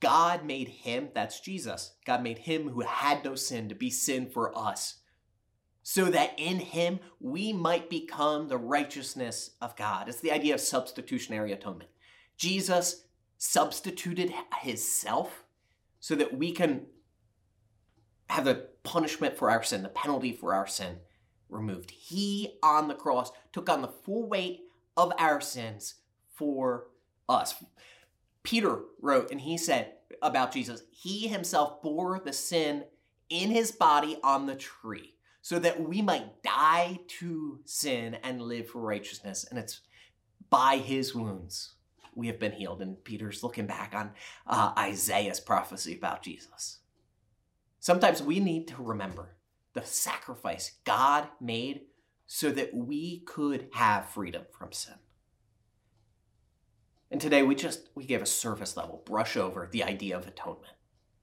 God 0.00 0.44
made 0.44 0.68
him, 0.68 1.10
that's 1.14 1.40
Jesus, 1.40 1.94
God 2.04 2.22
made 2.22 2.38
him 2.38 2.68
who 2.68 2.80
had 2.80 3.24
no 3.24 3.34
sin 3.34 3.68
to 3.68 3.74
be 3.74 3.88
sin 3.88 4.28
for 4.28 4.56
us, 4.58 4.96
so 5.82 6.06
that 6.06 6.34
in 6.36 6.58
him 6.58 6.98
we 7.20 7.52
might 7.52 7.88
become 7.88 8.48
the 8.48 8.58
righteousness 8.58 9.50
of 9.60 9.76
God. 9.76 10.08
It's 10.08 10.20
the 10.20 10.32
idea 10.32 10.54
of 10.54 10.60
substitutionary 10.60 11.52
atonement. 11.52 11.90
Jesus 12.36 13.04
substituted 13.38 14.32
himself 14.60 15.44
so 16.00 16.14
that 16.16 16.36
we 16.36 16.52
can 16.52 16.86
have 18.28 18.44
the 18.44 18.68
punishment 18.82 19.36
for 19.36 19.50
our 19.50 19.62
sin, 19.62 19.82
the 19.82 19.88
penalty 19.88 20.32
for 20.32 20.54
our 20.54 20.66
sin 20.66 20.98
removed. 21.52 21.90
He 21.90 22.58
on 22.62 22.88
the 22.88 22.94
cross 22.94 23.30
took 23.52 23.68
on 23.68 23.82
the 23.82 23.88
full 23.88 24.28
weight 24.28 24.62
of 24.96 25.12
our 25.18 25.40
sins 25.40 25.94
for 26.34 26.88
us. 27.28 27.54
Peter 28.42 28.80
wrote, 29.00 29.30
and 29.30 29.40
he 29.40 29.56
said 29.56 29.92
about 30.20 30.52
Jesus, 30.52 30.82
He 30.90 31.28
himself 31.28 31.82
bore 31.82 32.20
the 32.20 32.32
sin 32.32 32.84
in 33.28 33.50
his 33.50 33.72
body 33.72 34.18
on 34.22 34.46
the 34.46 34.56
tree 34.56 35.14
so 35.40 35.58
that 35.58 35.88
we 35.88 36.02
might 36.02 36.42
die 36.42 37.00
to 37.06 37.60
sin 37.64 38.16
and 38.22 38.42
live 38.42 38.68
for 38.68 38.80
righteousness. 38.80 39.44
And 39.48 39.58
it's 39.58 39.80
by 40.50 40.76
his 40.76 41.14
wounds 41.14 41.74
we 42.14 42.26
have 42.26 42.38
been 42.38 42.52
healed. 42.52 42.82
And 42.82 43.02
Peter's 43.02 43.42
looking 43.42 43.66
back 43.66 43.94
on 43.94 44.12
uh, 44.46 44.72
Isaiah's 44.78 45.40
prophecy 45.40 45.96
about 45.96 46.22
Jesus. 46.22 46.78
Sometimes 47.80 48.22
we 48.22 48.38
need 48.38 48.68
to 48.68 48.76
remember 48.82 49.34
the 49.74 49.84
sacrifice 49.84 50.72
God 50.84 51.28
made 51.40 51.82
so 52.26 52.50
that 52.50 52.74
we 52.74 53.20
could 53.20 53.68
have 53.72 54.08
freedom 54.08 54.44
from 54.52 54.72
sin. 54.72 54.94
And 57.10 57.20
today 57.20 57.42
we 57.42 57.54
just 57.54 57.90
we 57.94 58.06
gave 58.06 58.22
a 58.22 58.26
surface 58.26 58.76
level 58.76 59.02
brush 59.04 59.36
over 59.36 59.68
the 59.70 59.84
idea 59.84 60.16
of 60.16 60.26
atonement. 60.26 60.74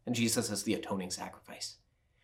And 0.05 0.15
Jesus 0.15 0.51
is 0.51 0.63
the 0.63 0.75
atoning 0.75 1.11
sacrifice. 1.11 1.77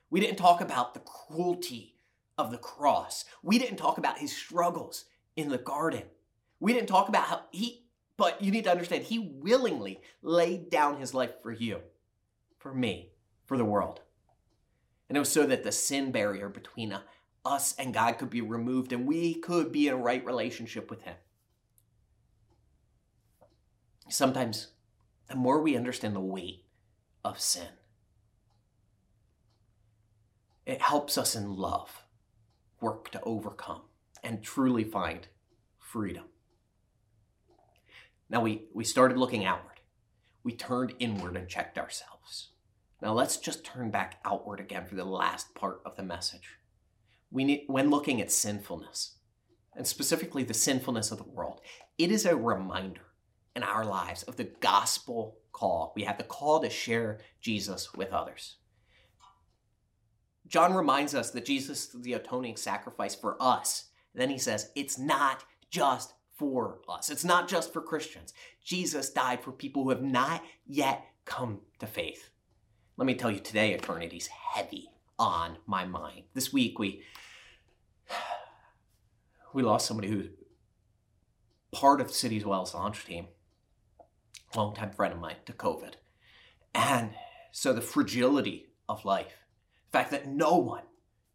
We 0.10 0.20
didn't 0.20 0.38
talk 0.38 0.62
about 0.62 0.94
the 0.94 1.00
cruelty 1.02 1.96
of 2.38 2.52
the 2.52 2.58
cross. 2.58 3.26
We 3.42 3.58
didn't 3.58 3.78
talk 3.78 3.98
about 3.98 4.20
his 4.20 4.36
struggles 4.36 5.06
in 5.36 5.50
the 5.50 5.58
garden. 5.58 6.04
We 6.60 6.74
didn't 6.74 6.90
talk 6.90 7.10
about 7.10 7.24
how 7.24 7.42
he 7.52 7.86
but 8.18 8.42
you 8.42 8.52
need 8.52 8.64
to 8.64 8.72
understand 8.72 9.04
he 9.04 9.20
willingly 9.20 10.00
laid 10.22 10.70
down 10.70 11.00
his 11.00 11.14
life 11.14 11.32
for 11.42 11.52
you, 11.52 11.82
for 12.60 12.74
me, 12.74 13.12
for 13.44 13.58
the 13.58 13.66
world. 13.66 14.02
And 15.08 15.16
it 15.16 15.20
was 15.20 15.32
so 15.32 15.46
that 15.46 15.64
the 15.64 15.72
sin 15.72 16.12
barrier 16.12 16.50
between 16.50 16.92
uh, 16.92 17.02
us 17.44 17.76
and 17.78 17.94
God 17.94 18.18
could 18.18 18.30
be 18.30 18.42
removed 18.42 18.92
and 18.92 19.06
we 19.06 19.36
could 19.36 19.72
be 19.72 19.88
in 19.88 19.94
a 19.94 19.98
right 19.98 20.26
relationship 20.26 20.90
with 20.90 21.04
Him. 21.04 21.16
Sometimes, 24.10 24.68
the 25.30 25.36
more 25.36 25.62
we 25.62 25.76
understand 25.76 26.16
the 26.16 26.20
weight 26.20 26.66
of 27.24 27.40
sin, 27.40 27.68
it 30.66 30.82
helps 30.82 31.18
us 31.18 31.36
in 31.36 31.56
love 31.56 32.04
work 32.82 33.12
to 33.12 33.22
overcome 33.22 33.82
and 34.24 34.44
truly 34.44 34.84
find 34.84 35.28
freedom. 35.80 36.26
Now, 38.30 38.42
we, 38.42 38.66
we 38.74 38.84
started 38.84 39.18
looking 39.18 39.46
outward. 39.46 39.80
We 40.44 40.54
turned 40.54 40.94
inward 41.00 41.38
and 41.38 41.48
checked 41.48 41.78
ourselves. 41.78 42.50
Now 43.02 43.14
let's 43.14 43.38
just 43.38 43.64
turn 43.64 43.92
back 43.92 44.20
outward 44.26 44.60
again 44.60 44.86
for 44.86 44.96
the 44.96 45.06
last 45.06 45.54
part 45.54 45.82
of 45.86 45.96
the 45.96 46.04
message. 46.04 46.58
We 47.32 47.44
need, 47.44 47.64
when 47.68 47.90
looking 47.90 48.22
at 48.22 48.32
sinfulness, 48.32 49.18
and 49.76 49.86
specifically 49.86 50.44
the 50.44 50.54
sinfulness 50.54 51.12
of 51.12 51.18
the 51.18 51.30
world, 51.30 51.60
it 51.98 52.12
is 52.12 52.26
a 52.26 52.36
reminder 52.36 53.02
in 53.56 53.64
our 53.64 53.86
lives 53.86 54.24
of 54.24 54.38
the 54.38 54.46
gospel 54.62 55.38
call. 55.52 55.94
We 55.96 56.04
have 56.04 56.18
the 56.18 56.24
call 56.24 56.62
to 56.62 56.70
share 56.70 57.20
Jesus 57.42 57.94
with 57.94 58.14
others. 58.14 58.58
John 60.48 60.74
reminds 60.74 61.16
us 61.16 61.32
that 61.32 61.46
Jesus 61.46 61.94
is 61.94 62.02
the 62.02 62.14
atoning 62.14 62.56
sacrifice 62.56 63.16
for 63.16 63.36
us. 63.42 63.86
Then 64.14 64.30
he 64.30 64.38
says, 64.38 64.72
it's 64.76 64.98
not 64.98 65.44
just 65.70 66.14
for 66.36 66.80
us. 66.88 67.10
It's 67.10 67.26
not 67.26 67.48
just 67.48 67.74
for 67.74 67.82
Christians. 67.82 68.34
Jesus 68.64 69.10
died 69.10 69.42
for 69.42 69.52
people 69.52 69.84
who 69.84 69.90
have 69.90 70.04
not 70.04 70.44
yet 70.66 71.04
come 71.26 71.62
to 71.80 71.88
faith. 71.88 72.30
Let 72.98 73.06
me 73.06 73.16
tell 73.16 73.32
you, 73.32 73.40
today 73.40 73.74
eternity's 73.74 74.28
heavy 74.28 74.90
on 75.20 75.58
my 75.66 75.86
mind. 75.86 76.24
This 76.34 76.54
week 76.54 76.80
we 76.80 77.04
we 79.54 79.64
lost 79.64 79.86
somebody 79.86 80.08
who's 80.08 80.30
part 81.74 82.00
of 82.00 82.12
City's 82.12 82.46
Well's 82.46 82.74
launch 82.74 83.06
team, 83.06 83.28
longtime 84.56 84.92
friend 84.92 85.14
of 85.14 85.20
mine, 85.20 85.36
to 85.46 85.52
COVID. 85.52 85.96
And 86.74 87.12
so 87.52 87.74
the 87.74 87.82
fragility 87.82 88.68
of 88.88 89.04
life, 89.04 89.46
the 89.92 89.98
fact 89.98 90.12
that 90.12 90.28
no 90.28 90.56
one 90.58 90.84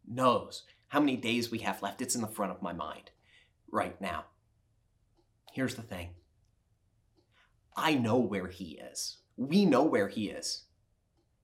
knows 0.07 0.63
how 0.87 0.99
many 0.99 1.15
days 1.15 1.51
we 1.51 1.59
have 1.59 1.83
left, 1.83 2.01
it's 2.01 2.15
in 2.15 2.21
the 2.21 2.27
front 2.27 2.51
of 2.51 2.61
my 2.63 2.73
mind 2.73 3.11
right 3.71 3.99
now. 4.01 4.25
Here's 5.53 5.75
the 5.75 5.83
thing 5.83 6.09
I 7.75 7.93
know 7.93 8.17
where 8.17 8.47
he 8.47 8.79
is. 8.91 9.17
We 9.37 9.65
know 9.65 9.83
where 9.83 10.07
he 10.07 10.29
is. 10.29 10.63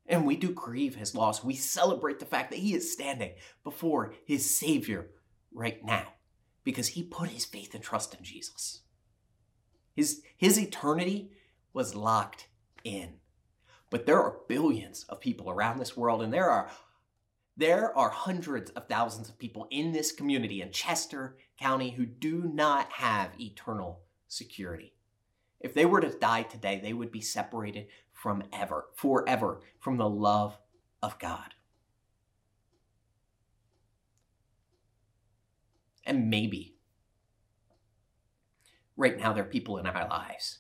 And 0.08 0.26
we 0.26 0.38
do 0.38 0.52
grieve 0.52 0.96
his 0.96 1.16
loss. 1.16 1.44
We 1.44 1.56
celebrate 1.56 2.20
the 2.20 2.26
fact 2.26 2.52
that 2.52 2.60
he 2.60 2.74
is 2.74 2.94
standing 2.94 3.34
before 3.64 4.14
his 4.26 4.58
Savior 4.58 5.10
right 5.54 5.84
now 5.84 6.14
because 6.64 6.90
he 6.90 7.04
put 7.04 7.30
his 7.30 7.46
faith 7.46 7.74
and 7.74 7.84
trust 7.84 8.14
in 8.14 8.24
Jesus. 8.24 8.82
His, 9.96 10.22
his 10.38 10.58
eternity 10.58 11.32
was 11.74 11.96
locked 11.96 12.48
in. 12.84 13.16
But 13.90 14.06
there 14.06 14.22
are 14.22 14.40
billions 14.48 15.06
of 15.06 15.22
people 15.22 15.50
around 15.50 15.80
this 15.80 15.96
world, 15.96 16.22
and 16.22 16.34
there 16.34 16.50
are 16.50 16.70
there 17.60 17.98
are 17.98 18.12
hundreds 18.12 18.70
of 18.72 18.88
thousands 18.88 19.30
of 19.30 19.40
people 19.40 19.68
in 19.72 19.92
this 19.92 20.12
community 20.12 20.62
in 20.62 20.72
Chester 20.72 21.38
County 21.60 21.90
who 21.90 22.06
do 22.06 22.44
not 22.44 22.92
have 22.92 23.32
eternal 23.40 24.02
security. 24.28 24.94
If 25.60 25.74
they 25.74 25.86
were 25.86 26.02
to 26.02 26.12
die 26.12 26.44
today, 26.44 26.80
they 26.80 26.94
would 26.94 27.12
be 27.12 27.22
separated 27.22 27.88
from 28.18 28.44
ever, 28.52 28.88
forever, 28.96 29.62
from 29.80 29.98
the 29.98 30.10
love 30.10 30.58
of 31.04 31.20
God. 31.20 31.54
And 36.04 36.30
maybe 36.30 36.76
right 38.96 39.18
now 39.18 39.34
there 39.34 39.44
are 39.44 39.48
people 39.48 39.78
in 39.78 39.86
our 39.86 40.08
lives 40.10 40.60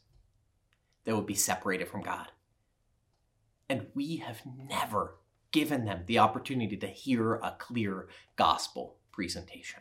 that 1.05 1.15
would 1.15 1.25
be 1.25 1.33
separated 1.33 1.87
from 1.87 2.03
God. 2.03 2.27
And 3.67 3.87
we 3.95 4.17
have 4.17 4.41
never 4.45 5.17
given 5.51 5.85
them 5.85 6.03
the 6.05 6.19
opportunity 6.19 6.77
to 6.77 6.87
hear 6.87 7.35
a 7.35 7.55
clear 7.57 8.07
gospel 8.35 8.97
presentation 9.11 9.79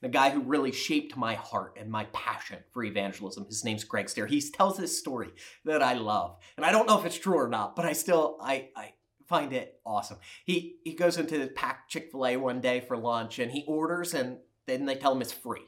the 0.00 0.08
guy 0.08 0.30
who 0.30 0.40
really 0.40 0.72
shaped 0.72 1.16
my 1.16 1.34
heart 1.34 1.76
and 1.78 1.90
my 1.90 2.04
passion 2.12 2.58
for 2.72 2.84
evangelism. 2.84 3.46
His 3.46 3.64
name's 3.64 3.84
Greg 3.84 4.08
Stier. 4.08 4.26
He 4.26 4.40
tells 4.40 4.76
this 4.76 4.98
story 4.98 5.30
that 5.64 5.82
I 5.82 5.94
love. 5.94 6.38
And 6.56 6.64
I 6.64 6.72
don't 6.72 6.86
know 6.86 6.98
if 6.98 7.06
it's 7.06 7.18
true 7.18 7.38
or 7.38 7.48
not, 7.48 7.76
but 7.76 7.84
I 7.84 7.92
still 7.92 8.38
I 8.40 8.70
I 8.76 8.94
find 9.26 9.52
it 9.52 9.80
awesome. 9.84 10.18
He 10.44 10.76
he 10.84 10.94
goes 10.94 11.18
into 11.18 11.38
the 11.38 11.48
packed 11.48 11.90
Chick-fil-A 11.90 12.36
one 12.36 12.60
day 12.60 12.80
for 12.80 12.96
lunch 12.96 13.38
and 13.38 13.50
he 13.50 13.64
orders 13.66 14.14
and 14.14 14.38
then 14.66 14.86
they 14.86 14.96
tell 14.96 15.12
him 15.12 15.22
it's 15.22 15.32
free. 15.32 15.66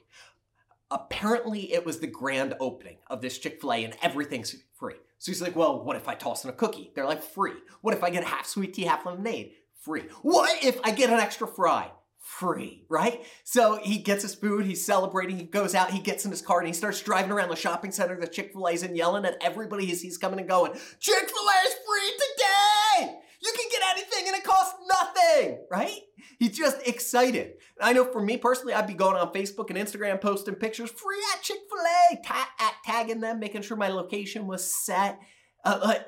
Apparently 0.90 1.72
it 1.72 1.84
was 1.84 1.98
the 1.98 2.06
grand 2.06 2.54
opening 2.60 2.98
of 3.08 3.20
this 3.20 3.38
Chick-fil-A 3.38 3.84
and 3.84 3.96
everything's 4.02 4.56
free. 4.74 4.96
So 5.18 5.32
he's 5.32 5.42
like, 5.42 5.56
well, 5.56 5.84
what 5.84 5.96
if 5.96 6.08
I 6.08 6.14
toss 6.14 6.44
in 6.44 6.50
a 6.50 6.52
cookie? 6.52 6.92
They're 6.94 7.04
like, 7.04 7.22
free. 7.22 7.54
What 7.80 7.94
if 7.94 8.04
I 8.04 8.10
get 8.10 8.24
half 8.24 8.46
sweet 8.46 8.74
tea, 8.74 8.84
half 8.84 9.04
lemonade? 9.04 9.52
Free. 9.80 10.02
What 10.22 10.62
if 10.62 10.80
I 10.84 10.92
get 10.92 11.10
an 11.10 11.18
extra 11.18 11.46
fry? 11.46 11.90
Free, 12.28 12.84
right? 12.90 13.24
So 13.42 13.80
he 13.82 13.98
gets 13.98 14.22
his 14.22 14.34
food, 14.34 14.66
he's 14.66 14.84
celebrating, 14.84 15.38
he 15.38 15.44
goes 15.44 15.74
out, 15.74 15.90
he 15.90 15.98
gets 15.98 16.26
in 16.26 16.30
his 16.30 16.42
car, 16.42 16.58
and 16.58 16.66
he 16.66 16.74
starts 16.74 17.00
driving 17.00 17.32
around 17.32 17.48
the 17.48 17.56
shopping 17.56 17.90
center 17.90 18.20
that 18.20 18.32
Chick 18.32 18.52
fil 18.52 18.68
A's 18.68 18.82
and 18.82 18.94
yelling 18.94 19.24
at 19.24 19.38
everybody 19.40 19.86
he 19.86 19.94
sees 19.94 20.18
coming 20.18 20.38
and 20.38 20.48
going, 20.48 20.72
Chick 21.00 21.30
fil 21.30 21.48
A 21.48 21.66
is 21.66 21.74
free 21.86 22.12
today! 22.12 23.18
You 23.40 23.52
can 23.56 23.68
get 23.70 23.82
anything 23.96 24.28
and 24.28 24.36
it 24.36 24.44
costs 24.44 24.74
nothing, 24.86 25.58
right? 25.70 26.00
He's 26.38 26.56
just 26.56 26.86
excited. 26.86 27.54
I 27.80 27.94
know 27.94 28.04
for 28.04 28.20
me 28.20 28.36
personally, 28.36 28.74
I'd 28.74 28.86
be 28.86 28.94
going 28.94 29.16
on 29.16 29.32
Facebook 29.32 29.70
and 29.70 29.78
Instagram 29.78 30.20
posting 30.20 30.54
pictures 30.54 30.90
free 30.90 31.22
at 31.34 31.42
Chick 31.42 31.60
fil 31.70 31.78
A, 32.12 32.22
ta- 32.22 32.50
at 32.60 32.74
tagging 32.84 33.20
them, 33.20 33.40
making 33.40 33.62
sure 33.62 33.78
my 33.78 33.88
location 33.88 34.46
was 34.46 34.70
set. 34.70 35.18
Uh, 35.64 35.80
like, 35.82 36.06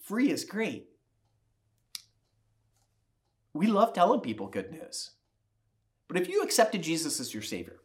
free 0.00 0.30
is 0.30 0.44
great 0.44 0.86
we 3.58 3.66
love 3.66 3.92
telling 3.92 4.20
people 4.20 4.46
good 4.46 4.70
news. 4.70 5.10
But 6.06 6.16
if 6.16 6.28
you 6.28 6.42
accepted 6.42 6.80
Jesus 6.80 7.18
as 7.18 7.34
your 7.34 7.42
Savior, 7.42 7.80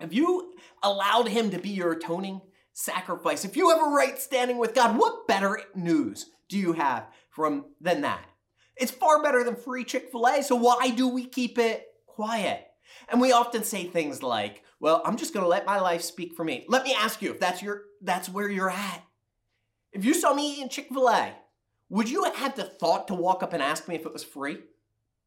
if 0.00 0.12
you 0.12 0.54
allowed 0.82 1.28
Him 1.28 1.50
to 1.50 1.58
be 1.58 1.68
your 1.68 1.92
atoning 1.92 2.40
sacrifice, 2.72 3.44
if 3.44 3.56
you 3.56 3.70
have 3.70 3.80
a 3.80 3.90
right 3.90 4.18
standing 4.18 4.58
with 4.58 4.74
God, 4.74 4.98
what 4.98 5.28
better 5.28 5.60
news 5.76 6.30
do 6.48 6.58
you 6.58 6.72
have 6.72 7.06
from 7.30 7.66
than 7.80 8.00
that? 8.00 8.24
It's 8.76 8.90
far 8.90 9.22
better 9.22 9.44
than 9.44 9.54
free 9.54 9.84
Chick-fil-A, 9.84 10.42
so 10.42 10.56
why 10.56 10.90
do 10.90 11.06
we 11.06 11.26
keep 11.26 11.58
it 11.58 11.86
quiet? 12.06 12.66
And 13.08 13.20
we 13.20 13.30
often 13.30 13.62
say 13.62 13.84
things 13.84 14.20
like, 14.20 14.64
"Well, 14.80 15.00
I'm 15.04 15.16
just 15.16 15.32
to 15.32 15.46
let 15.46 15.64
my 15.64 15.78
life 15.78 16.02
speak 16.02 16.34
for 16.34 16.42
me." 16.42 16.64
Let 16.68 16.82
me 16.82 16.92
ask 16.92 17.22
you 17.22 17.30
if 17.30 17.38
that's 17.38 17.62
your 17.62 17.84
that's 18.00 18.28
where 18.28 18.50
you're 18.50 18.68
at. 18.68 19.04
If 19.92 20.04
you 20.04 20.12
saw 20.12 20.34
me 20.34 20.54
eating 20.54 20.68
Chick-fil-A, 20.68 21.34
would 21.88 22.10
you 22.10 22.24
have 22.24 22.56
the 22.56 22.64
thought 22.64 23.06
to 23.08 23.14
walk 23.14 23.44
up 23.44 23.52
and 23.52 23.62
ask 23.62 23.86
me 23.86 23.94
if 23.94 24.04
it 24.04 24.12
was 24.12 24.24
free? 24.24 24.58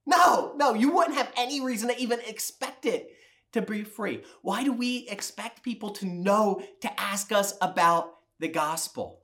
No, 0.06 0.54
no, 0.56 0.74
you 0.74 0.92
wouldn't 0.92 1.18
have 1.18 1.32
any 1.36 1.62
reason 1.62 1.90
to 1.90 2.00
even 2.00 2.20
expect 2.28 2.86
it 2.86 3.10
to 3.54 3.62
be 3.62 3.84
free. 3.84 4.24
Why 4.42 4.64
do 4.64 4.72
we 4.72 5.08
expect 5.10 5.64
people 5.64 5.92
to 5.92 6.06
know 6.06 6.62
to 6.82 7.00
ask 7.00 7.32
us 7.32 7.58
about 7.62 8.12
the 8.40 8.48
gospel? 8.48 9.22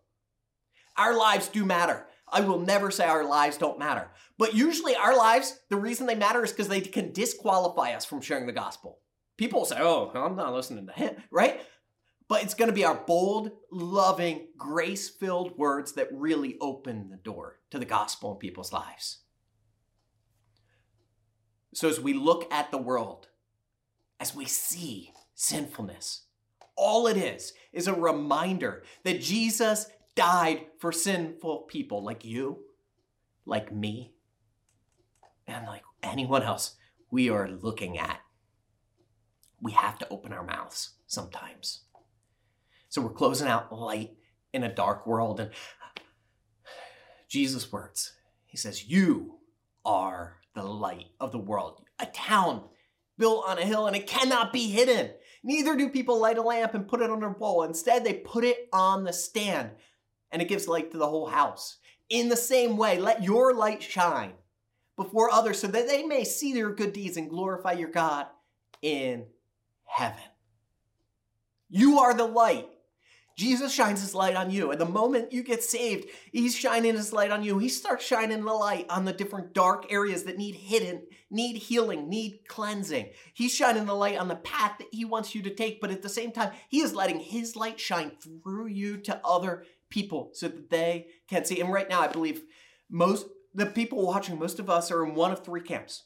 Our 0.98 1.17
lives 1.17 1.48
do 1.50 1.65
matter. 1.65 2.08
I 2.32 2.41
will 2.41 2.60
never 2.60 2.91
say 2.91 3.06
our 3.06 3.26
lives 3.26 3.58
don't 3.58 3.80
matter. 3.80 4.10
But 4.38 4.56
usually 4.56 4.96
our 4.96 5.15
lives, 5.15 5.60
the 5.70 5.76
reason 5.76 6.08
they 6.08 6.15
matter 6.15 6.44
is 6.44 6.52
because 6.52 6.70
they 6.70 6.82
can 6.82 7.12
disqualify 7.12 7.91
us 7.91 8.06
from 8.06 8.22
sharing 8.22 8.48
the 8.48 8.54
gospel. 8.54 9.00
People 9.38 9.65
say, 9.65 9.78
oh, 9.80 10.12
I'm 10.15 10.36
not 10.36 10.54
listening 10.54 10.88
to 10.88 10.94
him, 10.94 11.15
right? 11.30 11.62
But 12.28 12.44
it's 12.44 12.54
going 12.54 12.70
to 12.70 12.76
be 12.76 12.86
our 12.86 12.96
bold, 12.96 13.52
loving, 13.72 14.48
grace 14.58 15.10
filled 15.10 15.58
words 15.58 15.94
that 15.94 16.08
really 16.13 16.58
open 16.62 17.10
the 17.10 17.17
door 17.17 17.60
to 17.72 17.80
the 17.80 17.86
gospel 17.86 18.32
in 18.32 18.38
people's 18.38 18.72
lives. 18.72 19.20
So 21.73 21.88
as 21.88 21.99
we 21.99 22.13
look 22.13 22.51
at 22.51 22.71
the 22.71 22.77
world, 22.77 23.27
as 24.19 24.36
we 24.36 24.45
see 24.45 25.13
sinfulness, 25.34 26.23
all 26.75 27.07
it 27.07 27.17
is 27.17 27.53
is 27.71 27.88
a 27.88 27.93
reminder 27.93 28.84
that 29.03 29.21
Jesus 29.21 29.88
died 30.15 30.65
for 30.79 30.91
sinful 30.91 31.60
people 31.63 32.03
like 32.03 32.25
you, 32.25 32.60
like 33.45 33.71
me, 33.71 34.13
and 35.47 35.65
like 35.65 35.84
anyone 36.03 36.43
else 36.43 36.75
we 37.10 37.29
are 37.29 37.49
looking 37.49 37.97
at. 37.97 38.19
We 39.62 39.71
have 39.73 39.97
to 39.99 40.10
open 40.10 40.34
our 40.34 40.43
mouths 40.43 40.91
sometimes. 41.07 41.81
So 42.89 43.01
we're 43.01 43.13
closing 43.13 43.47
out 43.47 43.71
light 43.71 44.17
in 44.53 44.63
a 44.63 44.73
dark 44.73 45.07
world. 45.07 45.39
And 45.39 45.51
Jesus' 47.29 47.71
words, 47.71 48.13
he 48.45 48.57
says, 48.57 48.89
You 48.89 49.39
are 49.86 50.40
the 50.54 50.64
light 50.64 51.08
of 51.20 51.32
the 51.32 51.40
world. 51.40 51.82
A 52.00 52.06
town 52.08 52.64
built 53.18 53.46
on 53.48 53.58
a 53.58 53.66
hill 53.66 53.88
and 53.88 53.96
it 53.96 54.08
cannot 54.08 54.52
be 54.52 54.70
hidden. 54.70 55.12
Neither 55.44 55.76
do 55.76 55.90
people 55.90 56.20
light 56.20 56.38
a 56.38 56.42
lamp 56.42 56.74
and 56.74 56.88
put 56.88 57.02
it 57.02 57.10
on 57.10 57.24
a 57.24 57.30
bowl. 57.30 57.64
Instead, 57.64 58.04
they 58.04 58.14
put 58.14 58.44
it 58.44 58.68
on 58.74 59.04
the 59.04 59.14
stand 59.14 59.72
and 60.32 60.42
it 60.42 60.48
gives 60.48 60.68
light 60.68 60.92
to 60.92 60.98
the 60.98 61.08
whole 61.08 61.28
house. 61.28 61.78
In 62.10 62.30
the 62.30 62.38
same 62.38 62.78
way, 62.78 63.00
let 63.00 63.24
your 63.24 63.54
light 63.54 63.82
shine 63.82 64.34
before 64.98 65.32
others 65.32 65.60
so 65.60 65.68
that 65.68 65.88
they 65.88 66.04
may 66.04 66.24
see 66.24 66.52
your 66.52 66.76
good 66.76 66.94
deeds 66.94 67.18
and 67.18 67.30
glorify 67.30 67.74
your 67.74 67.90
God 67.90 68.28
in 68.82 69.26
heaven. 69.86 70.22
You 71.70 72.00
are 72.00 72.14
the 72.14 72.26
light. 72.26 72.68
Jesus 73.38 73.74
shines 73.74 74.02
his 74.02 74.13
light 74.13 74.36
on 74.36 74.52
you. 74.52 74.72
And 74.72 74.80
the 74.80 74.86
moment 74.86 75.32
you 75.32 75.44
get 75.44 75.63
saved, 75.63 76.08
he's 76.32 76.56
shining 76.56 76.96
his 76.96 77.13
light 77.13 77.32
on 77.32 77.44
you. 77.44 77.58
He 77.58 77.70
starts 77.70 78.06
shining 78.06 78.44
the 78.44 78.54
light 78.54 78.86
on 78.89 79.06
the 79.06 79.13
different 79.13 79.54
dark 79.54 79.91
areas 79.91 80.24
that 80.24 80.38
need 80.38 80.56
hidden, 80.56 81.04
need 81.30 81.58
healing, 81.58 82.10
need 82.10 82.41
cleansing. 82.48 83.10
He's 83.34 83.54
shining 83.54 83.86
the 83.86 83.96
light 83.96 84.17
on 84.17 84.28
the 84.28 84.36
path 84.36 84.78
that 84.80 84.88
he 84.91 85.06
wants 85.06 85.34
you 85.34 85.41
to 85.44 85.50
take, 85.50 85.82
but 85.82 85.91
at 85.91 86.02
the 86.02 86.10
same 86.10 86.32
time, 86.32 86.52
he 86.70 86.82
is 86.82 86.94
letting 86.94 87.20
his 87.20 87.56
light 87.56 87.80
shine 87.80 88.12
through 88.22 88.67
you 88.67 88.98
to 88.98 89.20
other 89.26 89.63
people 89.89 90.32
so 90.34 90.48
that 90.48 90.70
they 90.70 91.08
can 91.28 91.46
see. 91.46 91.60
And 91.60 91.72
right 91.72 91.89
now, 91.89 92.02
I 92.02 92.08
believe 92.08 92.44
most 92.89 93.26
the 93.54 93.65
people 93.65 94.06
watching, 94.06 94.39
most 94.39 94.60
of 94.60 94.70
us 94.70 94.91
are 94.91 95.06
in 95.06 95.15
one 95.15 95.32
of 95.32 95.44
three 95.44 95.62
camps. 95.62 96.04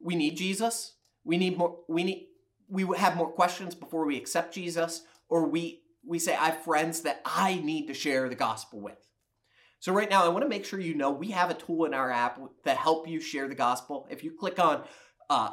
We 0.00 0.14
need 0.14 0.36
Jesus. 0.36 0.94
We 1.24 1.36
need 1.36 1.58
more. 1.58 1.78
We 1.88 2.04
need. 2.04 2.26
We 2.68 2.84
have 2.96 3.16
more 3.16 3.30
questions 3.30 3.74
before 3.74 4.06
we 4.06 4.16
accept 4.16 4.54
Jesus, 4.54 5.02
or 5.28 5.48
we 5.48 5.82
we 6.08 6.18
say 6.18 6.34
I 6.34 6.46
have 6.46 6.64
friends 6.64 7.02
that 7.02 7.20
I 7.24 7.56
need 7.56 7.86
to 7.86 7.94
share 7.94 8.28
the 8.28 8.34
gospel 8.34 8.80
with. 8.80 8.98
So 9.80 9.92
right 9.92 10.10
now, 10.10 10.24
I 10.24 10.28
want 10.28 10.42
to 10.42 10.48
make 10.48 10.64
sure 10.64 10.80
you 10.80 10.94
know 10.94 11.10
we 11.10 11.30
have 11.30 11.50
a 11.50 11.54
tool 11.54 11.84
in 11.84 11.94
our 11.94 12.10
app 12.10 12.40
to 12.64 12.70
help 12.74 13.06
you 13.06 13.20
share 13.20 13.46
the 13.46 13.54
gospel. 13.54 14.08
If 14.10 14.24
you 14.24 14.32
click 14.32 14.58
on 14.58 14.82
uh, 15.30 15.50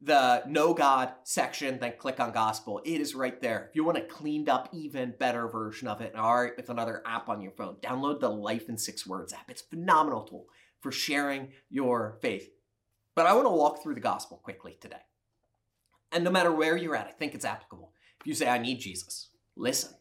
the 0.00 0.44
Know 0.46 0.74
God 0.74 1.12
section, 1.24 1.78
then 1.80 1.94
click 1.98 2.20
on 2.20 2.30
Gospel. 2.30 2.80
It 2.84 3.00
is 3.00 3.14
right 3.14 3.40
there. 3.40 3.66
If 3.70 3.74
you 3.74 3.82
want 3.82 3.98
a 3.98 4.02
cleaned 4.02 4.48
up, 4.48 4.68
even 4.72 5.14
better 5.18 5.48
version 5.48 5.88
of 5.88 6.00
it, 6.00 6.14
all 6.14 6.42
right, 6.42 6.56
with 6.56 6.68
another 6.68 7.02
app 7.06 7.28
on 7.28 7.40
your 7.40 7.52
phone, 7.52 7.76
download 7.82 8.20
the 8.20 8.28
Life 8.28 8.68
in 8.68 8.78
Six 8.78 9.06
Words 9.06 9.32
app. 9.32 9.50
It's 9.50 9.62
a 9.62 9.76
phenomenal 9.76 10.22
tool 10.22 10.46
for 10.80 10.92
sharing 10.92 11.48
your 11.70 12.18
faith. 12.20 12.50
But 13.16 13.26
I 13.26 13.32
want 13.32 13.46
to 13.46 13.50
walk 13.50 13.82
through 13.82 13.94
the 13.94 14.00
gospel 14.00 14.36
quickly 14.36 14.76
today. 14.80 15.02
And 16.12 16.22
no 16.22 16.30
matter 16.30 16.52
where 16.52 16.76
you're 16.76 16.94
at, 16.94 17.08
I 17.08 17.12
think 17.12 17.34
it's 17.34 17.44
applicable. 17.44 17.92
If 18.20 18.26
you 18.26 18.34
say, 18.34 18.48
I 18.48 18.58
need 18.58 18.78
Jesus, 18.78 19.30
listen. 19.56 19.94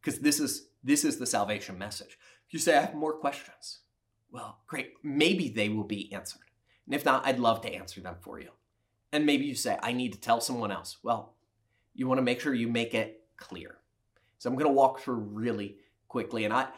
Because 0.00 0.20
this 0.20 0.40
is 0.40 0.68
this 0.82 1.04
is 1.04 1.18
the 1.18 1.26
salvation 1.26 1.78
message. 1.78 2.18
You 2.50 2.58
say, 2.58 2.76
I 2.76 2.80
have 2.80 2.94
more 2.94 3.14
questions, 3.14 3.78
well, 4.30 4.58
great. 4.66 4.94
Maybe 5.02 5.48
they 5.48 5.68
will 5.68 5.84
be 5.84 6.12
answered. 6.12 6.40
And 6.86 6.94
if 6.94 7.04
not, 7.04 7.26
I'd 7.26 7.38
love 7.38 7.60
to 7.62 7.72
answer 7.72 8.00
them 8.00 8.16
for 8.20 8.40
you. 8.40 8.50
And 9.12 9.24
maybe 9.24 9.44
you 9.44 9.54
say, 9.54 9.78
I 9.82 9.92
need 9.92 10.12
to 10.14 10.20
tell 10.20 10.40
someone 10.40 10.72
else. 10.72 10.98
Well, 11.02 11.34
you 11.94 12.08
want 12.08 12.18
to 12.18 12.22
make 12.22 12.40
sure 12.40 12.52
you 12.52 12.68
make 12.68 12.94
it 12.94 13.22
clear. 13.36 13.76
So 14.38 14.50
I'm 14.50 14.56
going 14.56 14.68
to 14.68 14.72
walk 14.72 15.00
through 15.00 15.16
really 15.16 15.76
quickly. 16.08 16.44
And 16.44 16.52
I, 16.52 16.68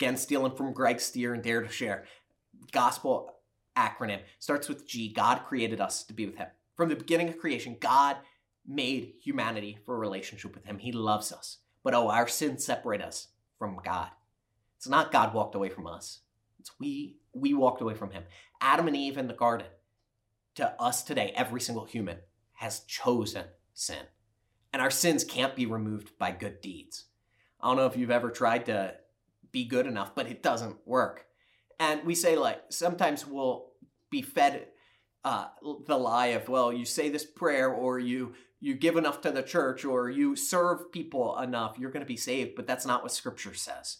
again 0.00 0.16
stealing 0.16 0.56
from 0.56 0.72
Greg 0.72 0.98
Stier 0.98 1.34
and 1.34 1.42
Dare 1.42 1.62
to 1.62 1.68
Share. 1.68 2.04
Gospel 2.72 3.36
acronym 3.76 4.20
starts 4.38 4.68
with 4.68 4.86
G. 4.86 5.12
God 5.12 5.44
created 5.46 5.80
us 5.80 6.02
to 6.04 6.14
be 6.14 6.26
with 6.26 6.36
Him. 6.36 6.48
From 6.74 6.88
the 6.88 6.96
beginning 6.96 7.28
of 7.28 7.38
creation, 7.38 7.76
God 7.80 8.16
made 8.66 9.14
humanity 9.22 9.78
for 9.84 9.96
a 9.96 9.98
relationship 9.98 10.54
with 10.54 10.64
Him. 10.64 10.78
He 10.78 10.92
loves 10.92 11.32
us. 11.32 11.58
But 11.82 11.94
oh, 11.94 12.10
our 12.10 12.28
sins 12.28 12.64
separate 12.64 13.02
us 13.02 13.28
from 13.58 13.78
God. 13.84 14.08
It's 14.76 14.88
not 14.88 15.12
God 15.12 15.34
walked 15.34 15.54
away 15.54 15.68
from 15.68 15.86
us. 15.86 16.20
It's 16.58 16.70
we 16.78 17.16
we 17.32 17.54
walked 17.54 17.80
away 17.80 17.94
from 17.94 18.10
Him. 18.10 18.24
Adam 18.60 18.86
and 18.86 18.96
Eve 18.96 19.18
in 19.18 19.28
the 19.28 19.34
garden 19.34 19.66
to 20.56 20.80
us 20.80 21.02
today, 21.02 21.32
every 21.34 21.60
single 21.60 21.84
human 21.84 22.18
has 22.54 22.80
chosen 22.80 23.44
sin. 23.72 24.04
And 24.72 24.82
our 24.82 24.90
sins 24.90 25.24
can't 25.24 25.56
be 25.56 25.66
removed 25.66 26.12
by 26.18 26.32
good 26.32 26.60
deeds. 26.60 27.06
I 27.60 27.68
don't 27.68 27.76
know 27.76 27.86
if 27.86 27.96
you've 27.96 28.10
ever 28.10 28.30
tried 28.30 28.66
to 28.66 28.94
be 29.52 29.64
good 29.64 29.86
enough, 29.86 30.14
but 30.14 30.26
it 30.26 30.42
doesn't 30.42 30.76
work. 30.86 31.26
And 31.78 32.04
we 32.04 32.14
say, 32.14 32.36
like, 32.36 32.60
sometimes 32.68 33.26
we'll 33.26 33.66
be 34.10 34.22
fed 34.22 34.66
uh, 35.24 35.48
the 35.86 35.98
lie 35.98 36.28
of, 36.28 36.48
well, 36.48 36.72
you 36.72 36.84
say 36.84 37.08
this 37.08 37.24
prayer 37.24 37.70
or 37.70 37.98
you 37.98 38.34
you 38.62 38.74
give 38.74 38.96
enough 38.96 39.22
to 39.22 39.30
the 39.30 39.42
church 39.42 39.86
or 39.86 40.10
you 40.10 40.36
serve 40.36 40.92
people 40.92 41.38
enough, 41.38 41.78
you're 41.78 41.90
going 41.90 42.04
to 42.04 42.06
be 42.06 42.16
saved. 42.16 42.54
But 42.54 42.66
that's 42.66 42.84
not 42.84 43.02
what 43.02 43.12
Scripture 43.12 43.54
says. 43.54 43.98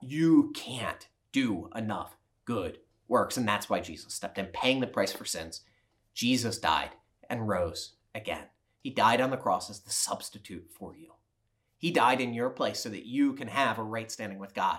You 0.00 0.52
can't 0.54 1.06
do 1.32 1.68
enough 1.76 2.16
good 2.46 2.78
works. 3.08 3.36
And 3.36 3.46
that's 3.46 3.68
why 3.68 3.80
Jesus 3.80 4.14
stepped 4.14 4.38
in, 4.38 4.46
paying 4.46 4.80
the 4.80 4.86
price 4.86 5.12
for 5.12 5.26
sins. 5.26 5.60
Jesus 6.14 6.58
died 6.58 6.90
and 7.28 7.46
rose 7.46 7.92
again. 8.14 8.44
He 8.80 8.90
died 8.90 9.20
on 9.20 9.30
the 9.30 9.36
cross 9.36 9.70
as 9.70 9.80
the 9.80 9.90
substitute 9.90 10.70
for 10.70 10.96
you. 10.96 11.12
He 11.76 11.90
died 11.90 12.20
in 12.20 12.32
your 12.32 12.50
place 12.50 12.80
so 12.80 12.88
that 12.88 13.06
you 13.06 13.34
can 13.34 13.48
have 13.48 13.78
a 13.78 13.82
right 13.82 14.10
standing 14.10 14.38
with 14.38 14.54
God. 14.54 14.78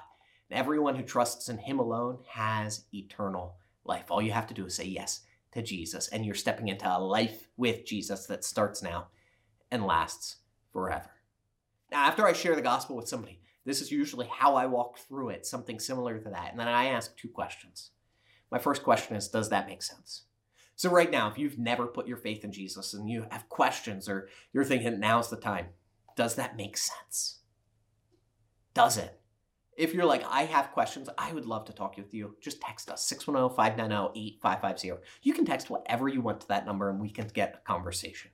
And 0.50 0.60
everyone 0.60 0.96
who 0.96 1.04
trusts 1.04 1.48
in 1.48 1.58
Him 1.60 1.80
alone 1.80 2.20
has 2.30 2.86
eternal 2.94 3.58
life. 3.86 4.06
All 4.10 4.22
you 4.22 4.32
have 4.32 4.48
to 4.48 4.54
do 4.54 4.66
is 4.66 4.76
say 4.76 4.86
yes 4.86 5.22
to 5.54 5.62
Jesus, 5.62 6.08
and 6.10 6.26
you're 6.26 6.36
stepping 6.36 6.68
into 6.68 6.88
a 6.88 6.98
life 7.00 7.48
with 7.58 7.86
Jesus 7.86 8.26
that 8.28 8.44
starts 8.44 8.82
now 8.82 9.08
and 9.72 9.86
lasts 9.86 10.38
forever. 10.72 11.12
Now, 11.92 12.06
after 12.06 12.26
I 12.26 12.34
share 12.34 12.56
the 12.56 12.62
gospel 12.62 12.96
with 12.96 13.08
somebody, 13.08 13.40
this 13.66 13.82
is 13.82 13.92
usually 13.92 14.28
how 14.28 14.56
I 14.56 14.66
walk 14.66 14.98
through 14.98 15.30
it, 15.30 15.46
something 15.46 15.80
similar 15.80 16.20
to 16.20 16.30
that. 16.30 16.52
And 16.52 16.60
then 16.60 16.68
I 16.68 16.86
ask 16.86 17.16
two 17.16 17.30
questions. 17.30 17.92
My 18.52 18.60
first 18.60 18.84
question 18.84 19.16
is 19.16 19.28
Does 19.28 19.50
that 19.50 19.68
make 19.68 19.82
sense? 19.82 20.24
So, 20.76 20.90
right 20.90 21.12
now, 21.12 21.30
if 21.30 21.38
you've 21.38 21.60
never 21.60 21.86
put 21.86 22.08
your 22.08 22.18
faith 22.18 22.44
in 22.44 22.52
Jesus 22.52 22.94
and 22.94 23.10
you 23.10 23.26
have 23.30 23.48
questions 23.50 24.10
or 24.10 24.28
you're 24.52 24.64
thinking 24.64 25.00
now's 25.00 25.30
the 25.30 25.38
time, 25.38 25.68
does 26.16 26.36
that 26.36 26.58
make 26.58 26.78
sense? 26.78 27.40
Does 28.74 28.98
it? 28.98 29.20
If 29.78 29.94
you're 29.94 30.06
like, 30.06 30.24
I 30.30 30.44
have 30.44 30.72
questions, 30.72 31.10
I 31.18 31.34
would 31.34 31.46
love 31.46 31.66
to 31.66 31.74
talk 31.74 31.98
with 31.98 32.14
you. 32.14 32.36
Just 32.42 32.62
text 32.62 32.90
us 32.90 33.04
610 33.06 33.56
590 33.56 34.20
8550. 34.20 35.06
You 35.24 35.34
can 35.34 35.46
text 35.46 35.70
whatever 35.70 36.08
you 36.08 36.22
want 36.22 36.42
to 36.42 36.48
that 36.50 36.66
number 36.66 36.90
and 36.90 37.00
we 37.00 37.10
can 37.10 37.28
get 37.28 37.56
a 37.56 37.68
conversation 37.68 38.32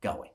going. 0.00 0.30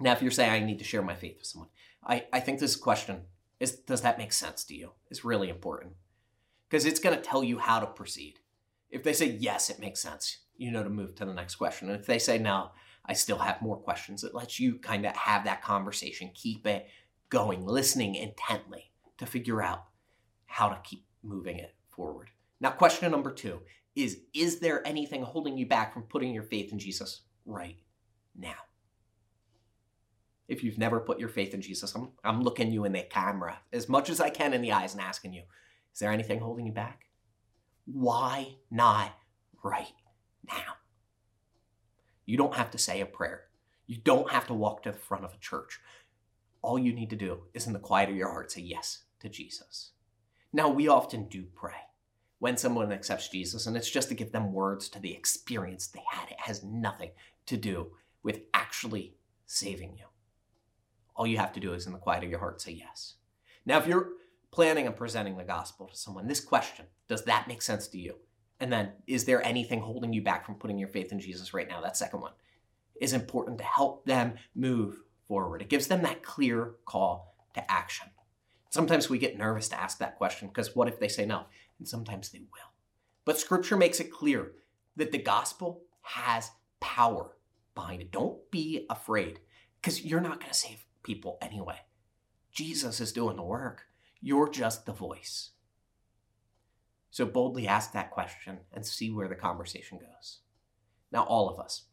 Now, 0.00 0.12
if 0.12 0.22
you're 0.22 0.30
saying 0.30 0.50
I 0.50 0.64
need 0.64 0.78
to 0.78 0.84
share 0.84 1.02
my 1.02 1.14
faith 1.14 1.36
with 1.38 1.46
someone, 1.46 1.70
I, 2.04 2.26
I 2.32 2.40
think 2.40 2.58
this 2.58 2.76
question 2.76 3.22
is 3.60 3.72
does 3.72 4.02
that 4.02 4.18
make 4.18 4.32
sense 4.32 4.64
to 4.64 4.74
you? 4.74 4.92
Is 5.10 5.24
really 5.24 5.48
important 5.48 5.94
because 6.68 6.84
it's 6.84 7.00
going 7.00 7.16
to 7.16 7.22
tell 7.22 7.44
you 7.44 7.58
how 7.58 7.78
to 7.78 7.86
proceed. 7.86 8.40
If 8.90 9.02
they 9.04 9.12
say 9.12 9.26
yes, 9.26 9.70
it 9.70 9.78
makes 9.78 10.00
sense, 10.00 10.38
you 10.56 10.70
know 10.70 10.82
to 10.82 10.90
move 10.90 11.14
to 11.16 11.24
the 11.24 11.32
next 11.32 11.56
question. 11.56 11.88
And 11.88 11.98
if 11.98 12.06
they 12.06 12.18
say 12.18 12.38
no, 12.38 12.70
I 13.06 13.12
still 13.12 13.38
have 13.38 13.62
more 13.62 13.76
questions, 13.76 14.24
it 14.24 14.34
lets 14.34 14.58
you 14.58 14.78
kind 14.78 15.06
of 15.06 15.14
have 15.16 15.44
that 15.44 15.62
conversation, 15.62 16.30
keep 16.34 16.66
it 16.66 16.88
going, 17.28 17.64
listening 17.64 18.14
intently 18.14 18.90
to 19.18 19.26
figure 19.26 19.62
out 19.62 19.84
how 20.46 20.68
to 20.68 20.78
keep 20.84 21.04
moving 21.22 21.58
it 21.58 21.74
forward. 21.88 22.30
Now, 22.60 22.70
question 22.70 23.10
number 23.10 23.32
two 23.32 23.60
is 23.94 24.20
Is 24.32 24.60
there 24.60 24.86
anything 24.86 25.22
holding 25.22 25.56
you 25.56 25.66
back 25.66 25.92
from 25.92 26.02
putting 26.02 26.32
your 26.32 26.42
faith 26.42 26.72
in 26.72 26.78
Jesus 26.78 27.22
right 27.44 27.76
now? 28.36 28.54
If 30.46 30.62
you've 30.62 30.78
never 30.78 31.00
put 31.00 31.18
your 31.18 31.28
faith 31.28 31.54
in 31.54 31.62
Jesus, 31.62 31.94
I'm, 31.94 32.10
I'm 32.22 32.42
looking 32.42 32.70
you 32.70 32.84
in 32.84 32.92
the 32.92 33.02
camera 33.02 33.60
as 33.72 33.88
much 33.88 34.10
as 34.10 34.20
I 34.20 34.30
can 34.30 34.52
in 34.52 34.62
the 34.62 34.72
eyes 34.72 34.92
and 34.92 35.00
asking 35.00 35.32
you, 35.32 35.42
is 35.92 36.00
there 36.00 36.12
anything 36.12 36.40
holding 36.40 36.66
you 36.66 36.72
back? 36.72 37.06
Why 37.86 38.56
not 38.70 39.12
right 39.62 39.92
now? 40.46 40.74
You 42.26 42.36
don't 42.36 42.54
have 42.54 42.70
to 42.72 42.78
say 42.78 43.00
a 43.00 43.06
prayer. 43.06 43.44
You 43.86 43.96
don't 43.96 44.30
have 44.30 44.46
to 44.48 44.54
walk 44.54 44.82
to 44.82 44.92
the 44.92 44.98
front 44.98 45.24
of 45.24 45.32
a 45.32 45.38
church. 45.38 45.80
All 46.62 46.78
you 46.78 46.92
need 46.92 47.10
to 47.10 47.16
do 47.16 47.44
is 47.52 47.66
in 47.66 47.72
the 47.72 47.78
quiet 47.78 48.10
of 48.10 48.16
your 48.16 48.30
heart 48.30 48.50
say 48.50 48.62
yes 48.62 49.03
to 49.24 49.28
Jesus. 49.28 49.90
Now, 50.52 50.68
we 50.68 50.86
often 50.86 51.28
do 51.28 51.46
pray 51.54 51.72
when 52.38 52.56
someone 52.56 52.92
accepts 52.92 53.28
Jesus, 53.28 53.66
and 53.66 53.76
it's 53.76 53.90
just 53.90 54.08
to 54.10 54.14
give 54.14 54.30
them 54.30 54.52
words 54.52 54.88
to 54.90 55.00
the 55.00 55.12
experience 55.12 55.88
they 55.88 56.02
had. 56.08 56.30
It 56.30 56.40
has 56.40 56.62
nothing 56.62 57.10
to 57.46 57.56
do 57.56 57.88
with 58.22 58.42
actually 58.54 59.16
saving 59.46 59.96
you. 59.98 60.04
All 61.16 61.26
you 61.26 61.38
have 61.38 61.52
to 61.54 61.60
do 61.60 61.72
is, 61.72 61.86
in 61.86 61.92
the 61.92 61.98
quiet 61.98 62.22
of 62.22 62.30
your 62.30 62.38
heart, 62.38 62.60
say 62.60 62.72
yes. 62.72 63.14
Now, 63.66 63.78
if 63.78 63.86
you're 63.86 64.10
planning 64.50 64.86
on 64.86 64.94
presenting 64.94 65.36
the 65.36 65.44
gospel 65.44 65.86
to 65.86 65.96
someone, 65.96 66.26
this 66.28 66.40
question 66.40 66.86
does 67.08 67.24
that 67.24 67.48
make 67.48 67.62
sense 67.62 67.88
to 67.88 67.98
you? 67.98 68.14
And 68.60 68.72
then, 68.72 68.92
is 69.06 69.24
there 69.24 69.44
anything 69.44 69.80
holding 69.80 70.12
you 70.12 70.22
back 70.22 70.46
from 70.46 70.54
putting 70.54 70.78
your 70.78 70.88
faith 70.88 71.12
in 71.12 71.20
Jesus 71.20 71.52
right 71.52 71.68
now? 71.68 71.80
That 71.80 71.96
second 71.96 72.20
one 72.20 72.32
is 73.00 73.12
important 73.12 73.58
to 73.58 73.64
help 73.64 74.06
them 74.06 74.34
move 74.54 75.00
forward. 75.26 75.60
It 75.60 75.68
gives 75.68 75.88
them 75.88 76.02
that 76.02 76.22
clear 76.22 76.74
call 76.84 77.34
to 77.54 77.70
action. 77.70 78.08
Sometimes 78.74 79.08
we 79.08 79.18
get 79.18 79.38
nervous 79.38 79.68
to 79.68 79.80
ask 79.80 79.98
that 79.98 80.16
question 80.16 80.48
because 80.48 80.74
what 80.74 80.88
if 80.88 80.98
they 80.98 81.06
say 81.06 81.24
no? 81.24 81.44
And 81.78 81.86
sometimes 81.86 82.30
they 82.30 82.40
will. 82.40 82.72
But 83.24 83.38
scripture 83.38 83.76
makes 83.76 84.00
it 84.00 84.10
clear 84.10 84.50
that 84.96 85.12
the 85.12 85.18
gospel 85.18 85.82
has 86.02 86.50
power 86.80 87.36
behind 87.76 88.02
it. 88.02 88.10
Don't 88.10 88.50
be 88.50 88.84
afraid 88.90 89.38
because 89.80 90.04
you're 90.04 90.20
not 90.20 90.40
going 90.40 90.50
to 90.50 90.58
save 90.58 90.84
people 91.04 91.38
anyway. 91.40 91.82
Jesus 92.50 93.00
is 93.00 93.12
doing 93.12 93.36
the 93.36 93.44
work. 93.44 93.84
You're 94.20 94.50
just 94.50 94.86
the 94.86 94.92
voice. 94.92 95.50
So 97.12 97.26
boldly 97.26 97.68
ask 97.68 97.92
that 97.92 98.10
question 98.10 98.58
and 98.72 98.84
see 98.84 99.08
where 99.08 99.28
the 99.28 99.36
conversation 99.36 99.98
goes. 99.98 100.40
Now, 101.12 101.22
all 101.22 101.48
of 101.48 101.60
us, 101.60 101.84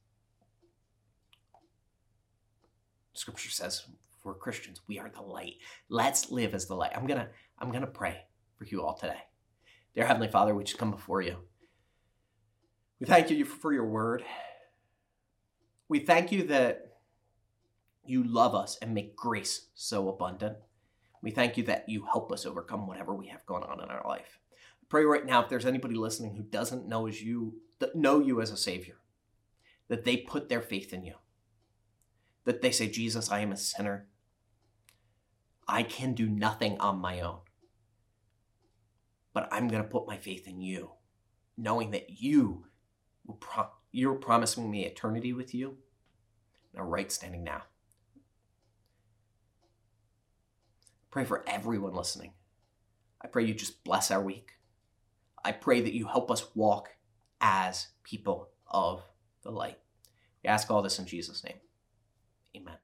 scripture 3.14 3.52
says 3.52 3.86
we're 4.24 4.36
Christians, 4.36 4.82
we 4.88 5.00
are 5.00 5.10
the 5.10 5.22
light. 5.22 5.56
Let's 5.90 6.32
live 6.32 6.54
as 6.54 6.68
the 6.68 6.76
light. 6.76 6.92
I'm 6.96 7.08
to 7.08 7.30
I'm 7.60 7.72
to 7.72 7.88
pray 7.88 8.26
for 8.58 8.66
you 8.66 8.84
all 8.84 8.96
today. 8.96 9.22
Dear 9.96 10.06
heavenly 10.06 10.30
Father, 10.30 10.56
we 10.56 10.64
just 10.64 10.78
come 10.78 10.92
before 10.92 11.22
you. 11.22 11.38
We 13.00 13.08
thank 13.08 13.30
you 13.30 13.46
for 13.46 13.74
your 13.74 13.86
word. 13.86 14.24
We 15.90 16.00
thank 16.00 16.32
you 16.32 16.44
that 16.48 16.98
you 18.06 18.24
love 18.24 18.56
us 18.56 18.78
and 18.82 18.94
make 18.94 19.16
grace 19.16 19.68
so 19.74 20.10
abundant. 20.10 20.58
We 21.22 21.32
thank 21.32 21.58
you 21.58 21.64
that 21.66 21.88
you 21.88 22.06
help 22.06 22.32
us 22.32 22.46
overcome 22.46 22.88
whatever 22.88 23.14
we 23.14 23.28
have 23.28 23.46
going 23.46 23.64
on 23.64 23.82
in 23.84 23.90
our 23.90 24.08
life. 24.08 24.40
I 24.54 24.86
pray 24.90 25.04
right 25.04 25.26
now 25.26 25.44
if 25.44 25.50
there's 25.50 25.66
anybody 25.66 25.96
listening 25.96 26.36
who 26.36 26.44
doesn't 26.44 26.88
know 26.88 27.08
as 27.08 27.22
you 27.22 27.56
know 27.96 28.20
you 28.20 28.42
as 28.42 28.52
a 28.52 28.58
savior, 28.58 28.98
that 29.88 30.06
they 30.06 30.18
put 30.18 30.48
their 30.48 30.62
faith 30.62 30.94
in 30.94 31.04
you. 31.04 31.16
That 32.46 32.62
they 32.62 32.72
say, 32.72 32.88
Jesus, 32.88 33.32
I 33.32 33.40
am 33.40 33.52
a 33.52 33.58
sinner. 33.58 34.08
I 35.72 35.84
can 35.84 36.14
do 36.14 36.28
nothing 36.28 36.78
on 36.80 37.00
my 37.00 37.22
own. 37.22 37.40
But 39.34 39.48
I'm 39.52 39.70
going 39.70 39.82
to 39.82 39.88
put 39.88 40.06
my 40.06 40.18
faith 40.18 40.46
in 40.46 40.60
you, 40.60 40.92
knowing 41.58 41.92
that 41.92 42.22
you 42.22 42.66
will 43.26 43.36
pro- 43.36 43.70
you're 43.94 44.16
promising 44.16 44.70
me 44.70 44.86
eternity 44.86 45.32
with 45.32 45.54
you 45.54 45.78
a 46.76 46.84
right 46.84 47.12
standing 47.12 47.44
now. 47.44 47.64
Pray 51.10 51.26
for 51.26 51.44
everyone 51.48 51.94
listening. 51.94 52.32
I 53.22 53.28
pray 53.28 53.46
you 53.46 53.54
just 53.54 53.84
bless 53.84 54.12
our 54.12 54.22
week. 54.22 54.54
I 55.44 55.52
pray 55.52 55.82
that 55.82 55.94
you 55.94 56.08
help 56.08 56.32
us 56.32 56.56
walk 56.56 56.90
as 57.40 57.88
people 58.04 58.50
of 58.68 59.04
the 59.44 59.52
light. 59.52 59.80
We 60.44 60.50
ask 60.50 60.70
all 60.70 60.82
this 60.82 61.00
in 61.00 61.06
Jesus' 61.06 61.44
name. 61.44 61.58
Amen. 62.56 62.78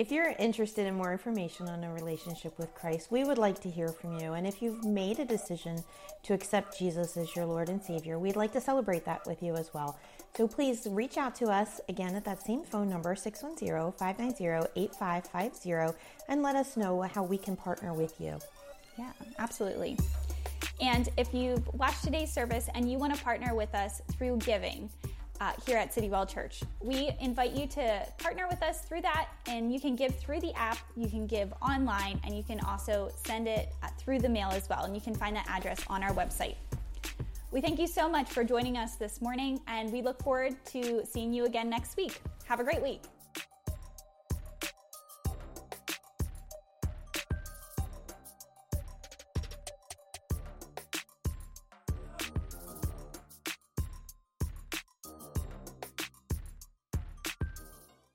If 0.00 0.10
you're 0.10 0.32
interested 0.38 0.86
in 0.86 0.94
more 0.94 1.12
information 1.12 1.68
on 1.68 1.84
a 1.84 1.92
relationship 1.92 2.58
with 2.58 2.74
Christ, 2.74 3.12
we 3.12 3.22
would 3.22 3.36
like 3.36 3.60
to 3.60 3.68
hear 3.68 3.88
from 3.88 4.18
you. 4.18 4.32
And 4.32 4.46
if 4.46 4.62
you've 4.62 4.82
made 4.82 5.18
a 5.18 5.26
decision 5.26 5.84
to 6.22 6.32
accept 6.32 6.78
Jesus 6.78 7.18
as 7.18 7.36
your 7.36 7.44
Lord 7.44 7.68
and 7.68 7.82
Savior, 7.82 8.18
we'd 8.18 8.34
like 8.34 8.50
to 8.54 8.62
celebrate 8.62 9.04
that 9.04 9.26
with 9.26 9.42
you 9.42 9.56
as 9.56 9.74
well. 9.74 9.98
So 10.34 10.48
please 10.48 10.86
reach 10.90 11.18
out 11.18 11.34
to 11.34 11.48
us 11.48 11.82
again 11.90 12.14
at 12.14 12.24
that 12.24 12.42
same 12.42 12.62
phone 12.64 12.88
number, 12.88 13.14
610 13.14 13.92
590 13.92 14.70
8550, 14.74 15.98
and 16.30 16.42
let 16.42 16.56
us 16.56 16.78
know 16.78 17.02
how 17.02 17.22
we 17.22 17.36
can 17.36 17.54
partner 17.54 17.92
with 17.92 18.18
you. 18.18 18.38
Yeah, 18.98 19.12
absolutely. 19.38 19.98
And 20.80 21.10
if 21.18 21.34
you've 21.34 21.68
watched 21.74 22.04
today's 22.04 22.32
service 22.32 22.70
and 22.74 22.90
you 22.90 22.96
want 22.96 23.14
to 23.14 23.22
partner 23.22 23.54
with 23.54 23.74
us 23.74 24.00
through 24.12 24.38
giving, 24.38 24.88
uh, 25.40 25.52
here 25.66 25.76
at 25.76 25.92
City 25.92 26.08
Citywell 26.08 26.28
Church. 26.28 26.62
We 26.80 27.10
invite 27.20 27.52
you 27.52 27.66
to 27.68 28.06
partner 28.18 28.46
with 28.48 28.62
us 28.62 28.82
through 28.82 29.02
that, 29.02 29.28
and 29.46 29.72
you 29.72 29.80
can 29.80 29.96
give 29.96 30.14
through 30.16 30.40
the 30.40 30.52
app, 30.54 30.78
you 30.96 31.08
can 31.08 31.26
give 31.26 31.52
online, 31.62 32.20
and 32.24 32.36
you 32.36 32.42
can 32.42 32.60
also 32.60 33.10
send 33.26 33.48
it 33.48 33.72
uh, 33.82 33.88
through 33.98 34.20
the 34.20 34.28
mail 34.28 34.50
as 34.50 34.68
well. 34.68 34.84
And 34.84 34.94
you 34.94 35.00
can 35.00 35.14
find 35.14 35.34
that 35.36 35.46
address 35.48 35.82
on 35.88 36.02
our 36.02 36.12
website. 36.12 36.56
We 37.50 37.60
thank 37.60 37.80
you 37.80 37.86
so 37.86 38.08
much 38.08 38.28
for 38.30 38.44
joining 38.44 38.76
us 38.76 38.94
this 38.96 39.20
morning, 39.20 39.60
and 39.66 39.92
we 39.92 40.02
look 40.02 40.22
forward 40.22 40.54
to 40.66 41.04
seeing 41.04 41.32
you 41.32 41.46
again 41.46 41.68
next 41.68 41.96
week. 41.96 42.20
Have 42.44 42.60
a 42.60 42.64
great 42.64 42.82
week. 42.82 43.02